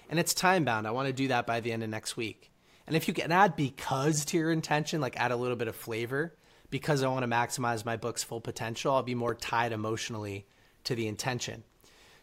And 0.08 0.18
it's 0.18 0.34
time 0.34 0.64
bound. 0.64 0.88
I 0.88 0.90
want 0.90 1.06
to 1.06 1.12
do 1.12 1.28
that 1.28 1.46
by 1.46 1.60
the 1.60 1.70
end 1.70 1.84
of 1.84 1.88
next 1.88 2.16
week. 2.16 2.50
And 2.88 2.96
if 2.96 3.06
you 3.06 3.14
can 3.14 3.30
add 3.30 3.54
because 3.54 4.24
to 4.26 4.36
your 4.36 4.50
intention, 4.50 5.00
like 5.00 5.16
add 5.20 5.30
a 5.30 5.36
little 5.36 5.56
bit 5.56 5.68
of 5.68 5.76
flavor, 5.76 6.34
because 6.68 7.04
I 7.04 7.08
want 7.08 7.22
to 7.22 7.30
maximize 7.30 7.84
my 7.84 7.96
book's 7.96 8.24
full 8.24 8.40
potential, 8.40 8.92
I'll 8.92 9.04
be 9.04 9.14
more 9.14 9.36
tied 9.36 9.70
emotionally 9.70 10.46
to 10.82 10.96
the 10.96 11.06
intention. 11.06 11.62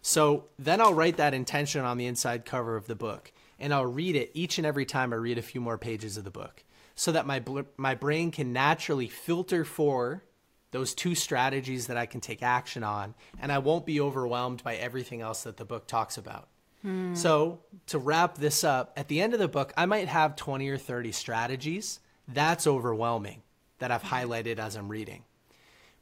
So 0.02 0.46
then 0.60 0.82
I'll 0.82 0.94
write 0.94 1.16
that 1.16 1.34
intention 1.34 1.86
on 1.86 1.98
the 1.98 2.08
inside 2.08 2.44
cover 2.44 2.76
of 2.76 2.88
the 2.88 2.96
book 2.96 3.32
and 3.60 3.74
I'll 3.74 3.86
read 3.86 4.16
it 4.16 4.32
each 4.34 4.58
and 4.58 4.68
every 4.68 4.86
time 4.86 5.14
I 5.14 5.18
read 5.18 5.38
a 5.38 5.44
few 5.44 5.62
more 5.62 5.78
pages 5.78 6.18
of 6.18 6.24
the 6.24 6.32
book 6.32 6.64
so 6.96 7.12
that 7.12 7.26
my 7.26 7.42
my 7.78 7.96
brain 7.96 8.32
can 8.32 8.54
naturally 8.54 9.08
filter 9.08 9.64
for 9.64 10.24
those 10.72 10.94
two 10.94 11.16
strategies 11.16 11.88
that 11.88 11.98
I 11.98 12.06
can 12.06 12.20
take 12.20 12.44
action 12.44 12.84
on 12.84 13.16
and 13.40 13.52
I 13.52 13.60
won't 13.60 13.86
be 13.86 14.02
overwhelmed 14.02 14.64
by 14.64 14.76
everything 14.76 15.22
else 15.22 15.44
that 15.44 15.58
the 15.58 15.66
book 15.66 15.88
talks 15.88 16.18
about. 16.18 16.50
Hmm. 16.82 17.16
So, 17.16 17.60
to 17.88 17.98
wrap 17.98 18.38
this 18.38 18.64
up, 18.64 18.94
at 18.96 19.08
the 19.08 19.22
end 19.22 19.34
of 19.34 19.40
the 19.40 19.48
book, 19.48 19.74
I 19.76 19.86
might 19.86 20.08
have 20.08 20.36
20 20.36 20.70
or 20.70 20.78
30 20.78 21.12
strategies. 21.12 22.00
That's 22.28 22.68
overwhelming 22.68 23.42
that 23.80 23.92
I've 23.92 24.04
highlighted 24.04 24.60
as 24.60 24.76
I'm 24.76 24.90
reading. 24.90 25.24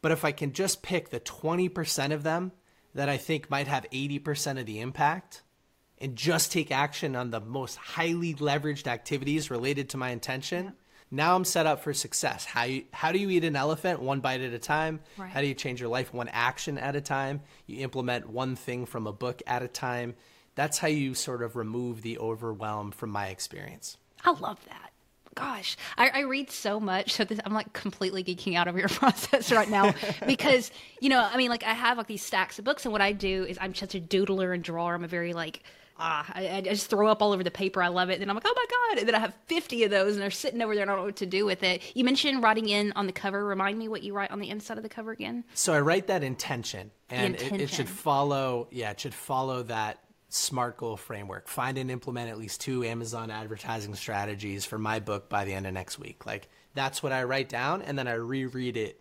But 0.01 0.11
if 0.11 0.25
I 0.25 0.31
can 0.31 0.53
just 0.53 0.83
pick 0.83 1.09
the 1.09 1.19
20% 1.19 2.11
of 2.11 2.23
them 2.23 2.51
that 2.93 3.09
I 3.09 3.17
think 3.17 3.49
might 3.49 3.67
have 3.67 3.85
80% 3.91 4.59
of 4.59 4.65
the 4.65 4.79
impact, 4.79 5.41
and 6.05 6.15
just 6.15 6.51
take 6.51 6.69
action 6.69 7.15
on 7.15 7.31
the 7.31 7.41
most 7.41 7.77
highly 7.77 8.35
leveraged 8.35 8.85
activities 8.85 9.49
related 9.49 9.89
to 9.89 9.97
my 9.97 10.11
intention, 10.11 10.65
yeah. 10.65 10.71
now 11.09 11.35
I'm 11.35 11.43
set 11.43 11.65
up 11.65 11.81
for 11.81 11.95
success. 11.95 12.45
How 12.45 12.65
you, 12.65 12.83
how 12.91 13.11
do 13.11 13.17
you 13.17 13.31
eat 13.31 13.43
an 13.43 13.55
elephant 13.55 14.03
one 14.03 14.19
bite 14.19 14.41
at 14.41 14.53
a 14.53 14.59
time? 14.59 14.99
Right. 15.17 15.31
How 15.31 15.41
do 15.41 15.47
you 15.47 15.55
change 15.55 15.81
your 15.81 15.89
life 15.89 16.13
one 16.13 16.27
action 16.27 16.77
at 16.77 16.95
a 16.95 17.01
time? 17.01 17.41
You 17.65 17.79
implement 17.79 18.29
one 18.29 18.55
thing 18.55 18.85
from 18.85 19.07
a 19.07 19.11
book 19.11 19.41
at 19.47 19.63
a 19.63 19.67
time. 19.67 20.13
That's 20.53 20.77
how 20.77 20.89
you 20.89 21.15
sort 21.15 21.41
of 21.41 21.55
remove 21.55 22.03
the 22.03 22.19
overwhelm 22.19 22.91
from 22.91 23.09
my 23.09 23.29
experience. 23.29 23.97
I 24.23 24.29
love 24.29 24.59
that. 24.67 24.91
gosh, 25.33 25.75
I, 25.97 26.09
I 26.09 26.19
read 26.19 26.51
so 26.51 26.79
much. 26.79 27.13
So 27.13 27.23
this, 27.23 27.39
I'm 27.43 27.53
like 27.55 27.73
completely 27.73 28.23
geeking 28.23 28.55
out 28.55 28.67
over 28.67 28.77
your 28.77 28.89
process 29.01 29.51
right 29.51 29.71
now 29.71 29.95
because, 30.27 30.69
you 31.01 31.09
know, 31.09 31.19
I 31.19 31.35
mean, 31.35 31.49
like 31.49 31.63
I 31.63 31.73
have 31.73 31.97
like 31.97 32.05
these 32.05 32.21
stacks 32.21 32.59
of 32.59 32.65
books, 32.65 32.85
and 32.85 32.91
what 32.91 33.01
I 33.01 33.11
do 33.11 33.43
is 33.43 33.57
I'm 33.59 33.73
just 33.73 33.95
a 33.95 33.99
doodler 33.99 34.53
and 34.53 34.63
drawer. 34.63 34.93
I'm 34.93 35.03
a 35.03 35.07
very 35.07 35.33
like, 35.33 35.63
ah, 35.97 36.29
I, 36.33 36.57
I 36.57 36.61
just 36.61 36.89
throw 36.89 37.07
up 37.07 37.21
all 37.21 37.31
over 37.31 37.43
the 37.43 37.51
paper. 37.51 37.81
I 37.81 37.87
love 37.87 38.09
it. 38.09 38.21
And 38.21 38.29
I'm 38.29 38.35
like, 38.35 38.45
oh 38.45 38.53
my 38.55 38.65
God. 38.69 38.99
And 38.99 39.07
then 39.07 39.15
I 39.15 39.19
have 39.19 39.33
50 39.47 39.83
of 39.85 39.91
those 39.91 40.13
and 40.13 40.21
they're 40.21 40.31
sitting 40.31 40.61
over 40.61 40.73
there 40.73 40.81
and 40.81 40.91
I 40.91 40.95
don't 40.95 41.03
know 41.03 41.07
what 41.07 41.15
to 41.17 41.25
do 41.25 41.45
with 41.45 41.63
it. 41.63 41.81
You 41.93 42.03
mentioned 42.03 42.43
writing 42.43 42.69
in 42.69 42.91
on 42.95 43.07
the 43.07 43.13
cover. 43.13 43.45
Remind 43.45 43.77
me 43.77 43.87
what 43.87 44.03
you 44.03 44.13
write 44.13 44.31
on 44.31 44.39
the 44.39 44.49
inside 44.49 44.77
of 44.77 44.83
the 44.83 44.89
cover 44.89 45.11
again. 45.11 45.43
So 45.53 45.73
I 45.73 45.79
write 45.81 46.07
that 46.07 46.23
intention 46.23 46.91
and 47.09 47.35
intention. 47.35 47.55
It, 47.59 47.63
it 47.63 47.69
should 47.69 47.89
follow, 47.89 48.67
yeah, 48.71 48.91
it 48.91 48.99
should 48.99 49.13
follow 49.13 49.63
that 49.63 49.99
SMART 50.29 50.77
goal 50.77 50.97
framework. 50.97 51.47
Find 51.47 51.77
and 51.77 51.89
implement 51.89 52.29
at 52.29 52.37
least 52.37 52.61
two 52.61 52.83
Amazon 52.83 53.31
advertising 53.31 53.95
strategies 53.95 54.65
for 54.65 54.77
my 54.77 54.99
book 54.99 55.29
by 55.29 55.45
the 55.45 55.53
end 55.53 55.65
of 55.65 55.73
next 55.73 55.97
week. 55.97 56.25
Like 56.25 56.49
that's 56.73 57.01
what 57.01 57.11
I 57.11 57.23
write 57.23 57.49
down 57.49 57.81
and 57.81 57.97
then 57.97 58.07
I 58.07 58.13
reread 58.13 58.75
it 58.75 58.99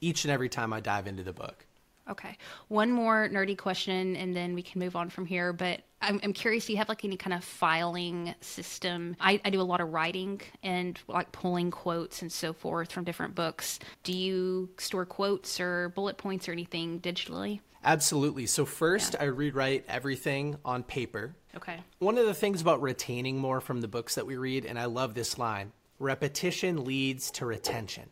each 0.00 0.24
and 0.24 0.32
every 0.32 0.48
time 0.48 0.72
I 0.72 0.80
dive 0.80 1.06
into 1.06 1.22
the 1.22 1.32
book. 1.32 1.66
Okay. 2.10 2.36
One 2.68 2.90
more 2.90 3.28
nerdy 3.28 3.56
question 3.56 4.16
and 4.16 4.34
then 4.34 4.54
we 4.54 4.62
can 4.62 4.80
move 4.80 4.96
on 4.96 5.08
from 5.08 5.24
here. 5.24 5.52
But 5.52 5.82
I'm, 6.00 6.20
I'm 6.22 6.32
curious, 6.32 6.66
do 6.66 6.72
you 6.72 6.78
have 6.78 6.88
like 6.88 7.04
any 7.04 7.16
kind 7.16 7.32
of 7.32 7.44
filing 7.44 8.34
system? 8.40 9.16
I, 9.20 9.40
I 9.44 9.50
do 9.50 9.60
a 9.60 9.62
lot 9.62 9.80
of 9.80 9.92
writing 9.92 10.40
and 10.62 10.98
like 11.06 11.30
pulling 11.32 11.70
quotes 11.70 12.22
and 12.22 12.32
so 12.32 12.52
forth 12.52 12.90
from 12.90 13.04
different 13.04 13.34
books. 13.34 13.78
Do 14.02 14.12
you 14.12 14.70
store 14.78 15.06
quotes 15.06 15.60
or 15.60 15.90
bullet 15.90 16.18
points 16.18 16.48
or 16.48 16.52
anything 16.52 17.00
digitally? 17.00 17.60
Absolutely. 17.84 18.46
So, 18.46 18.64
first, 18.64 19.16
I 19.18 19.24
rewrite 19.24 19.84
everything 19.88 20.56
on 20.64 20.84
paper. 20.84 21.34
Okay. 21.56 21.80
One 21.98 22.16
of 22.16 22.26
the 22.26 22.34
things 22.34 22.60
about 22.60 22.80
retaining 22.80 23.38
more 23.38 23.60
from 23.60 23.80
the 23.80 23.88
books 23.88 24.14
that 24.14 24.24
we 24.26 24.36
read, 24.36 24.64
and 24.64 24.78
I 24.78 24.84
love 24.84 25.14
this 25.14 25.36
line 25.36 25.72
repetition 25.98 26.84
leads 26.84 27.30
to 27.30 27.46
retention. 27.46 28.08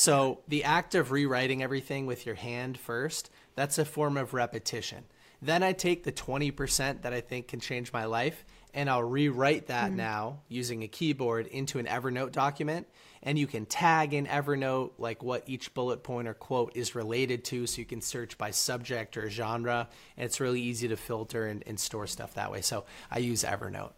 So, 0.00 0.42
the 0.46 0.62
act 0.62 0.94
of 0.94 1.10
rewriting 1.10 1.60
everything 1.60 2.06
with 2.06 2.24
your 2.24 2.36
hand 2.36 2.78
first, 2.78 3.32
that's 3.56 3.78
a 3.78 3.84
form 3.84 4.16
of 4.16 4.32
repetition. 4.32 5.02
Then 5.42 5.64
I 5.64 5.72
take 5.72 6.04
the 6.04 6.12
20% 6.12 7.02
that 7.02 7.12
I 7.12 7.20
think 7.20 7.48
can 7.48 7.58
change 7.58 7.92
my 7.92 8.04
life 8.04 8.44
and 8.72 8.88
I'll 8.88 9.02
rewrite 9.02 9.66
that 9.66 9.88
mm-hmm. 9.88 9.96
now 9.96 10.42
using 10.46 10.84
a 10.84 10.86
keyboard 10.86 11.48
into 11.48 11.80
an 11.80 11.86
Evernote 11.86 12.30
document. 12.30 12.86
And 13.24 13.36
you 13.40 13.48
can 13.48 13.66
tag 13.66 14.14
in 14.14 14.26
Evernote 14.26 14.92
like 14.98 15.24
what 15.24 15.42
each 15.48 15.74
bullet 15.74 16.04
point 16.04 16.28
or 16.28 16.34
quote 16.34 16.76
is 16.76 16.94
related 16.94 17.44
to 17.46 17.66
so 17.66 17.80
you 17.80 17.84
can 17.84 18.00
search 18.00 18.38
by 18.38 18.52
subject 18.52 19.16
or 19.16 19.28
genre. 19.28 19.88
And 20.16 20.26
it's 20.26 20.38
really 20.38 20.60
easy 20.60 20.86
to 20.86 20.96
filter 20.96 21.48
and, 21.48 21.64
and 21.66 21.80
store 21.80 22.06
stuff 22.06 22.34
that 22.34 22.52
way. 22.52 22.60
So 22.60 22.84
I 23.10 23.18
use 23.18 23.42
Evernote. 23.42 23.94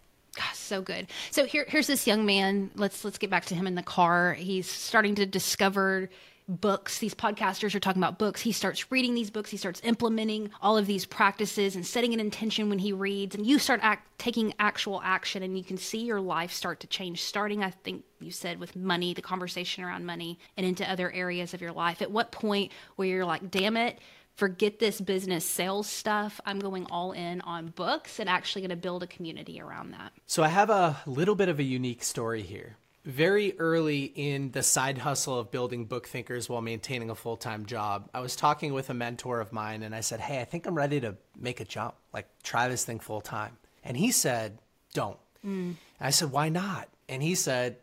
So 0.54 0.82
good. 0.82 1.08
So 1.30 1.44
here, 1.44 1.64
here's 1.68 1.86
this 1.86 2.06
young 2.06 2.24
man. 2.24 2.70
Let's 2.76 3.04
let's 3.04 3.18
get 3.18 3.30
back 3.30 3.46
to 3.46 3.54
him 3.54 3.66
in 3.66 3.74
the 3.74 3.82
car. 3.82 4.34
He's 4.34 4.70
starting 4.70 5.16
to 5.16 5.26
discover 5.26 6.08
books. 6.50 6.98
These 6.98 7.14
podcasters 7.14 7.74
are 7.74 7.80
talking 7.80 8.02
about 8.02 8.18
books. 8.18 8.40
He 8.40 8.52
starts 8.52 8.90
reading 8.90 9.14
these 9.14 9.30
books. 9.30 9.50
He 9.50 9.56
starts 9.56 9.80
implementing 9.84 10.50
all 10.60 10.76
of 10.76 10.86
these 10.86 11.06
practices 11.06 11.76
and 11.76 11.86
setting 11.86 12.12
an 12.12 12.20
intention 12.20 12.68
when 12.68 12.78
he 12.78 12.92
reads. 12.92 13.34
And 13.34 13.46
you 13.46 13.58
start 13.58 13.80
act, 13.82 14.08
taking 14.18 14.52
actual 14.58 15.00
action, 15.04 15.42
and 15.42 15.56
you 15.56 15.64
can 15.64 15.76
see 15.76 16.04
your 16.04 16.20
life 16.20 16.52
start 16.52 16.80
to 16.80 16.86
change. 16.86 17.22
Starting, 17.22 17.62
I 17.62 17.70
think 17.70 18.04
you 18.20 18.32
said, 18.32 18.58
with 18.58 18.74
money, 18.74 19.14
the 19.14 19.22
conversation 19.22 19.84
around 19.84 20.06
money, 20.06 20.38
and 20.56 20.66
into 20.66 20.90
other 20.90 21.10
areas 21.12 21.54
of 21.54 21.60
your 21.60 21.72
life. 21.72 22.02
At 22.02 22.10
what 22.10 22.32
point 22.32 22.72
where 22.96 23.06
you're 23.06 23.24
like, 23.24 23.50
damn 23.50 23.76
it, 23.76 23.98
forget 24.36 24.78
this 24.78 25.00
business 25.00 25.44
sales 25.44 25.86
stuff. 25.86 26.40
I'm 26.46 26.58
going 26.58 26.86
all 26.90 27.12
in 27.12 27.40
on 27.42 27.68
books 27.68 28.18
and 28.18 28.28
actually 28.28 28.62
going 28.62 28.70
to 28.70 28.76
build 28.76 29.02
a 29.02 29.06
community 29.06 29.60
around 29.60 29.92
that. 29.92 30.12
So 30.26 30.42
I 30.42 30.48
have 30.48 30.70
a 30.70 31.00
little 31.06 31.34
bit 31.34 31.48
of 31.48 31.58
a 31.58 31.62
unique 31.62 32.02
story 32.02 32.42
here. 32.42 32.76
Very 33.04 33.58
early 33.58 34.04
in 34.04 34.50
the 34.50 34.62
side 34.62 34.98
hustle 34.98 35.38
of 35.38 35.50
building 35.50 35.86
book 35.86 36.06
thinkers 36.06 36.48
while 36.48 36.60
maintaining 36.60 37.10
a 37.10 37.14
full 37.14 37.36
time 37.36 37.64
job, 37.64 38.10
I 38.12 38.20
was 38.20 38.36
talking 38.36 38.74
with 38.74 38.90
a 38.90 38.94
mentor 38.94 39.40
of 39.40 39.52
mine 39.52 39.82
and 39.82 39.94
I 39.94 40.00
said, 40.00 40.20
Hey, 40.20 40.40
I 40.40 40.44
think 40.44 40.66
I'm 40.66 40.74
ready 40.74 41.00
to 41.00 41.16
make 41.38 41.60
a 41.60 41.64
jump, 41.64 41.94
like 42.12 42.26
try 42.42 42.68
this 42.68 42.84
thing 42.84 43.00
full 43.00 43.22
time. 43.22 43.56
And 43.82 43.96
he 43.96 44.10
said, 44.10 44.58
Don't. 44.92 45.18
Mm. 45.44 45.76
I 45.98 46.10
said, 46.10 46.30
Why 46.30 46.50
not? 46.50 46.88
And 47.08 47.22
he 47.22 47.34
said, 47.34 47.76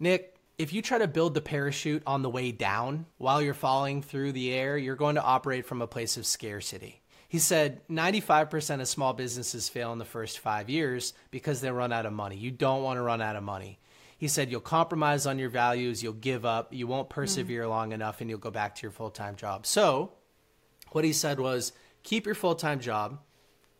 Nick, 0.00 0.31
if 0.62 0.72
you 0.72 0.80
try 0.80 0.98
to 0.98 1.08
build 1.08 1.34
the 1.34 1.40
parachute 1.40 2.04
on 2.06 2.22
the 2.22 2.30
way 2.30 2.52
down 2.52 3.06
while 3.18 3.42
you're 3.42 3.52
falling 3.52 4.00
through 4.00 4.30
the 4.30 4.52
air, 4.54 4.78
you're 4.78 4.94
going 4.94 5.16
to 5.16 5.22
operate 5.22 5.66
from 5.66 5.82
a 5.82 5.88
place 5.88 6.16
of 6.16 6.24
scarcity. 6.24 7.02
He 7.28 7.40
said 7.40 7.80
95% 7.88 8.80
of 8.80 8.86
small 8.86 9.12
businesses 9.12 9.68
fail 9.68 9.92
in 9.92 9.98
the 9.98 10.04
first 10.04 10.38
five 10.38 10.70
years 10.70 11.14
because 11.32 11.60
they 11.60 11.70
run 11.72 11.92
out 11.92 12.06
of 12.06 12.12
money. 12.12 12.36
You 12.36 12.52
don't 12.52 12.84
want 12.84 12.98
to 12.98 13.02
run 13.02 13.20
out 13.20 13.34
of 13.34 13.42
money. 13.42 13.80
He 14.16 14.28
said 14.28 14.52
you'll 14.52 14.60
compromise 14.60 15.26
on 15.26 15.40
your 15.40 15.48
values, 15.48 16.00
you'll 16.00 16.12
give 16.12 16.44
up, 16.44 16.72
you 16.72 16.86
won't 16.86 17.10
persevere 17.10 17.64
mm. 17.64 17.70
long 17.70 17.90
enough, 17.90 18.20
and 18.20 18.30
you'll 18.30 18.38
go 18.38 18.52
back 18.52 18.76
to 18.76 18.82
your 18.82 18.92
full 18.92 19.10
time 19.10 19.34
job. 19.34 19.66
So, 19.66 20.12
what 20.92 21.04
he 21.04 21.12
said 21.12 21.40
was 21.40 21.72
keep 22.04 22.24
your 22.24 22.36
full 22.36 22.54
time 22.54 22.78
job, 22.78 23.18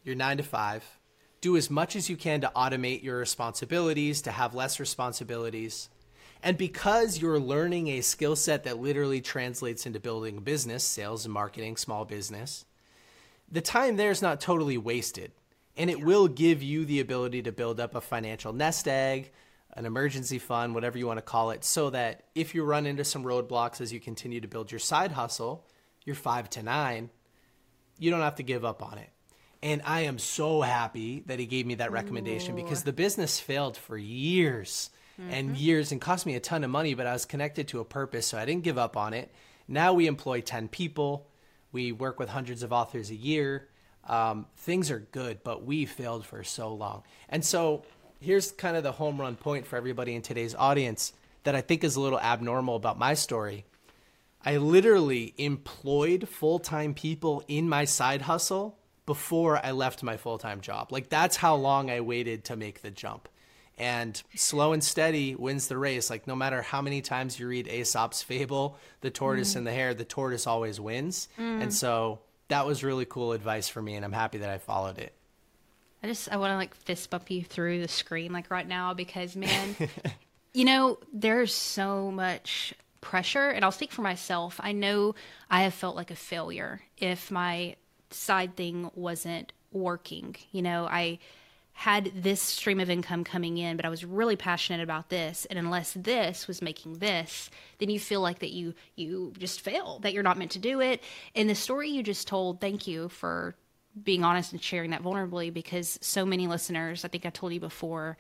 your 0.03 0.17
nine 0.17 0.39
to 0.39 0.43
five, 0.43 0.83
do 1.41 1.57
as 1.57 1.71
much 1.71 1.95
as 1.95 2.11
you 2.11 2.17
can 2.17 2.41
to 2.41 2.51
automate 2.57 3.05
your 3.05 3.19
responsibilities, 3.19 4.21
to 4.23 4.33
have 4.33 4.53
less 4.53 4.81
responsibilities. 4.81 5.89
And 6.42 6.58
because 6.58 7.20
you're 7.20 7.38
learning 7.38 7.88
a 7.88 8.00
skill 8.00 8.34
set 8.34 8.64
that 8.64 8.80
literally 8.80 9.20
translates 9.20 9.87
into 9.87 10.00
building 10.00 10.38
a 10.38 10.40
business, 10.40 10.82
sales 10.82 11.25
and 11.25 11.32
marketing, 11.32 11.76
small 11.76 12.04
business, 12.04 12.64
the 13.50 13.61
time 13.61 13.96
there 13.96 14.11
is 14.11 14.22
not 14.22 14.40
totally 14.40 14.76
wasted. 14.76 15.30
And 15.76 15.88
it 15.88 16.02
will 16.02 16.28
give 16.28 16.62
you 16.62 16.84
the 16.84 17.00
ability 17.00 17.42
to 17.42 17.52
build 17.52 17.78
up 17.78 17.94
a 17.94 18.00
financial 18.00 18.52
nest 18.52 18.88
egg, 18.88 19.30
an 19.75 19.87
emergency 19.87 20.38
fund, 20.38 20.75
whatever 20.75 20.99
you 20.99 21.06
want 21.06 21.18
to 21.18 21.22
call 21.22 21.50
it, 21.50 21.64
so 21.64 21.90
that 21.90 22.25
if 22.34 22.54
you 22.54 22.64
run 22.64 22.87
into 22.87 23.04
some 23.04 23.25
roadblocks 23.25 23.80
as 23.80 23.92
you 23.92 24.00
continue 24.00 24.40
to 24.40 24.49
build 24.49 24.70
your 24.70 24.80
side 24.80 25.12
hustle, 25.12 25.64
your 26.04 26.16
five 26.16 26.50
to 26.50 26.62
nine, 26.62 27.08
you 27.99 28.11
don't 28.11 28.20
have 28.20 28.34
to 28.37 28.42
give 28.42 28.64
up 28.64 28.82
on 28.82 28.99
it. 28.99 29.08
And 29.62 29.80
I 29.84 30.02
am 30.02 30.18
so 30.18 30.61
happy 30.61 31.22
that 31.26 31.38
he 31.38 31.46
gave 31.46 31.66
me 31.66 31.76
that 31.76 31.92
recommendation 31.92 32.54
Ooh. 32.54 32.62
because 32.62 32.82
the 32.82 32.92
business 32.92 33.38
failed 33.38 33.76
for 33.76 33.96
years 33.96 34.90
mm-hmm. 35.23 35.35
and 35.35 35.57
years 35.57 35.93
and 35.93 36.00
cost 36.00 36.26
me 36.26 36.35
a 36.35 36.41
ton 36.41 36.64
of 36.64 36.71
money, 36.71 36.95
but 36.95 37.07
I 37.07 37.12
was 37.12 37.25
connected 37.25 37.69
to 37.69 37.81
a 37.81 37.85
purpose, 37.85 38.26
so 38.26 38.38
I 38.38 38.45
didn't 38.45 38.64
give 38.64 38.79
up 38.79 38.97
on 38.97 39.14
it. 39.14 39.31
Now 39.69 39.93
we 39.93 40.07
employ 40.07 40.41
10 40.41 40.69
people. 40.69 41.26
We 41.73 41.93
work 41.93 42.19
with 42.19 42.29
hundreds 42.29 42.62
of 42.62 42.73
authors 42.73 43.11
a 43.11 43.14
year. 43.14 43.69
Um, 44.09 44.47
things 44.57 44.91
are 44.91 44.99
good, 44.99 45.43
but 45.45 45.64
we 45.64 45.87
failed 45.87 46.26
for 46.26 46.43
so 46.43 46.75
long. 46.75 47.05
And 47.29 47.45
so 47.45 47.85
here's 48.21 48.52
kind 48.52 48.76
of 48.76 48.83
the 48.83 48.93
home 48.93 49.21
run 49.21 49.37
point 49.37 49.67
for 49.67 49.76
everybody 49.76 50.14
in 50.14 50.23
today's 50.23 50.55
audience 50.55 51.12
that 51.45 51.55
I 51.55 51.61
think 51.61 51.85
is 51.85 51.97
a 51.97 52.00
little 52.00 52.21
abnormal 52.21 52.76
about 52.76 52.99
my 52.99 53.14
story. 53.14 53.64
I 54.45 54.57
literally 54.57 55.35
employed 55.38 56.29
full 56.29 56.59
time 56.59 56.95
people 56.95 57.45
in 57.47 57.69
my 57.69 57.85
side 57.85 58.23
hustle 58.23 58.76
before 59.07 59.64
I 59.64 59.71
left 59.73 60.02
my 60.02 60.17
full 60.17 60.38
time 60.38 60.61
job. 60.61 60.93
Like, 60.93 61.09
that's 61.09 61.37
how 61.37 61.55
long 61.55 61.91
I 61.91 62.00
waited 62.00 62.45
to 62.47 62.57
make 62.57 62.83
the 62.83 62.91
jump. 62.91 63.29
And 63.79 64.23
slow 64.37 64.73
and 64.73 64.85
steady 64.85 65.35
wins 65.35 65.69
the 65.69 65.79
race. 65.79 66.11
Like, 66.11 66.26
no 66.26 66.37
matter 66.37 66.62
how 66.62 66.83
many 66.83 67.00
times 67.00 67.41
you 67.41 67.49
read 67.49 67.67
Aesop's 67.67 68.23
fable, 68.23 68.79
the 69.00 69.11
tortoise 69.11 69.55
mm. 69.55 69.57
and 69.57 69.67
the 69.67 69.73
hare, 69.73 69.95
the 69.95 70.05
tortoise 70.05 70.47
always 70.47 70.79
wins. 70.79 71.29
Mm. 71.38 71.62
And 71.62 71.75
so 71.75 72.21
that 72.52 72.67
was 72.67 72.85
really 72.85 73.07
cool 73.07 73.33
advice 73.33 73.69
for 73.69 73.81
me, 73.81 73.95
and 73.95 74.05
I'm 74.05 74.12
happy 74.12 74.38
that 74.38 74.50
I 74.50 74.59
followed 74.59 74.99
it. 74.99 75.14
I 76.02 76.07
just 76.07 76.31
I 76.31 76.37
want 76.37 76.50
to 76.50 76.57
like 76.57 76.75
fist 76.75 77.09
bump 77.11 77.31
you 77.31 77.43
through 77.43 77.81
the 77.81 77.88
screen 77.88 78.33
like 78.33 78.50
right 78.50 78.67
now 78.67 78.93
because 78.93 79.37
man, 79.37 79.76
you 80.52 80.64
know 80.64 80.99
there's 81.12 81.55
so 81.55 82.11
much 82.11 82.75
pressure, 83.00 83.49
and 83.49 83.64
I'll 83.64 83.73
speak 83.73 83.91
for 83.91 84.02
myself. 84.02 84.61
I 84.62 84.73
know 84.73 85.14
I 85.50 85.62
have 85.62 85.73
felt 85.73 85.97
like 85.97 86.11
a 86.11 86.17
failure 86.17 86.83
if 86.99 87.31
my 87.31 87.76
side 88.11 88.55
thing 88.55 88.91
wasn't 88.95 89.52
working. 89.71 90.37
You 90.50 90.61
know, 90.61 90.85
I 90.85 91.21
had 91.75 92.12
this 92.14 92.41
stream 92.41 92.81
of 92.81 92.91
income 92.91 93.25
coming 93.25 93.59
in, 93.59 93.76
but 93.76 93.85
I 93.85 93.88
was 93.88 94.05
really 94.05 94.37
passionate 94.37 94.83
about 94.83 95.09
this. 95.09 95.47
And 95.47 95.59
unless 95.59 95.95
this 95.95 96.47
was 96.47 96.62
making 96.62 96.95
this, 96.95 97.50
then 97.79 97.88
you 97.88 97.99
feel 97.99 98.21
like 98.21 98.41
that 98.41 98.50
you 98.52 98.75
you 98.95 99.33
just 99.38 99.61
fail, 99.61 99.99
that 100.00 100.12
you're 100.12 100.23
not 100.23 100.38
meant 100.38 100.52
to 100.52 100.59
do 100.59 100.81
it. 100.81 101.02
And 101.35 101.49
the 101.49 101.55
story 101.55 101.88
you 101.88 102.02
just 102.02 102.29
told, 102.29 102.61
thank 102.61 102.87
you 102.87 103.09
for 103.09 103.57
being 104.00 104.25
honest 104.25 104.52
and 104.52 104.62
sharing 104.62 104.91
that 104.91 105.02
vulnerably 105.02 105.52
because 105.52 105.99
so 106.02 106.25
many 106.25 106.47
listeners, 106.47 107.05
I 107.05 107.09
think 107.09 107.26
I 107.26 107.31
told 107.31 107.52
you 107.52 107.61
before, 107.61 108.17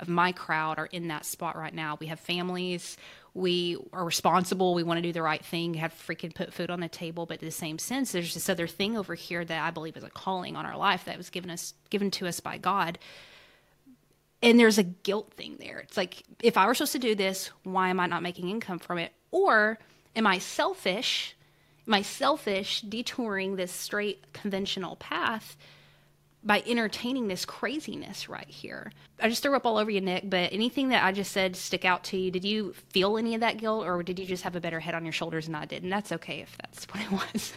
of 0.00 0.08
my 0.08 0.32
crowd 0.32 0.78
are 0.78 0.86
in 0.86 1.08
that 1.08 1.24
spot 1.24 1.56
right 1.56 1.74
now. 1.74 1.96
We 2.00 2.06
have 2.06 2.18
families, 2.18 2.96
we 3.34 3.78
are 3.92 4.04
responsible, 4.04 4.74
we 4.74 4.82
want 4.82 4.98
to 4.98 5.02
do 5.02 5.12
the 5.12 5.22
right 5.22 5.44
thing, 5.44 5.74
have 5.74 5.92
freaking 5.94 6.34
put 6.34 6.52
food 6.52 6.70
on 6.70 6.80
the 6.80 6.88
table, 6.88 7.24
but 7.24 7.40
in 7.40 7.46
the 7.46 7.52
same 7.52 7.78
sense, 7.78 8.12
there's 8.12 8.34
this 8.34 8.48
other 8.48 8.66
thing 8.66 8.96
over 8.96 9.14
here 9.14 9.44
that 9.44 9.62
I 9.62 9.70
believe 9.70 9.96
is 9.96 10.04
a 10.04 10.10
calling 10.10 10.54
on 10.54 10.66
our 10.66 10.76
life 10.76 11.06
that 11.06 11.16
was 11.16 11.30
given 11.30 11.50
us 11.50 11.74
given 11.90 12.10
to 12.12 12.26
us 12.26 12.40
by 12.40 12.58
God. 12.58 12.98
And 14.42 14.58
there's 14.58 14.78
a 14.78 14.82
guilt 14.82 15.32
thing 15.32 15.56
there. 15.60 15.78
It's 15.78 15.96
like 15.96 16.24
if 16.42 16.56
I 16.56 16.66
were 16.66 16.74
supposed 16.74 16.92
to 16.92 16.98
do 16.98 17.14
this, 17.14 17.50
why 17.62 17.88
am 17.88 18.00
I 18.00 18.06
not 18.06 18.22
making 18.22 18.48
income 18.48 18.78
from 18.78 18.98
it? 18.98 19.12
Or 19.30 19.78
am 20.14 20.26
I 20.26 20.38
selfish 20.38 21.36
Am 21.86 21.94
I 21.94 22.02
selfish 22.02 22.80
detouring 22.82 23.56
this 23.56 23.72
straight 23.72 24.32
conventional 24.32 24.96
path 24.96 25.56
by 26.44 26.62
entertaining 26.66 27.28
this 27.28 27.44
craziness 27.44 28.28
right 28.28 28.48
here. 28.48 28.92
I 29.20 29.28
just 29.28 29.42
threw 29.42 29.54
up 29.54 29.64
all 29.64 29.78
over 29.78 29.90
you, 29.90 30.00
Nick, 30.00 30.28
but 30.28 30.52
anything 30.52 30.88
that 30.88 31.04
I 31.04 31.12
just 31.12 31.32
said 31.32 31.54
stick 31.56 31.84
out 31.84 32.04
to 32.04 32.16
you? 32.16 32.30
Did 32.30 32.44
you 32.44 32.72
feel 32.90 33.16
any 33.16 33.34
of 33.34 33.40
that 33.40 33.58
guilt 33.58 33.86
or 33.86 34.02
did 34.02 34.18
you 34.18 34.26
just 34.26 34.42
have 34.42 34.56
a 34.56 34.60
better 34.60 34.80
head 34.80 34.94
on 34.94 35.04
your 35.04 35.12
shoulders 35.12 35.46
than 35.46 35.54
I 35.54 35.66
did? 35.66 35.82
And 35.82 35.92
that's 35.92 36.12
okay 36.12 36.40
if 36.40 36.56
that's 36.58 36.84
what 36.92 37.02
it 37.04 37.10
was. 37.34 37.52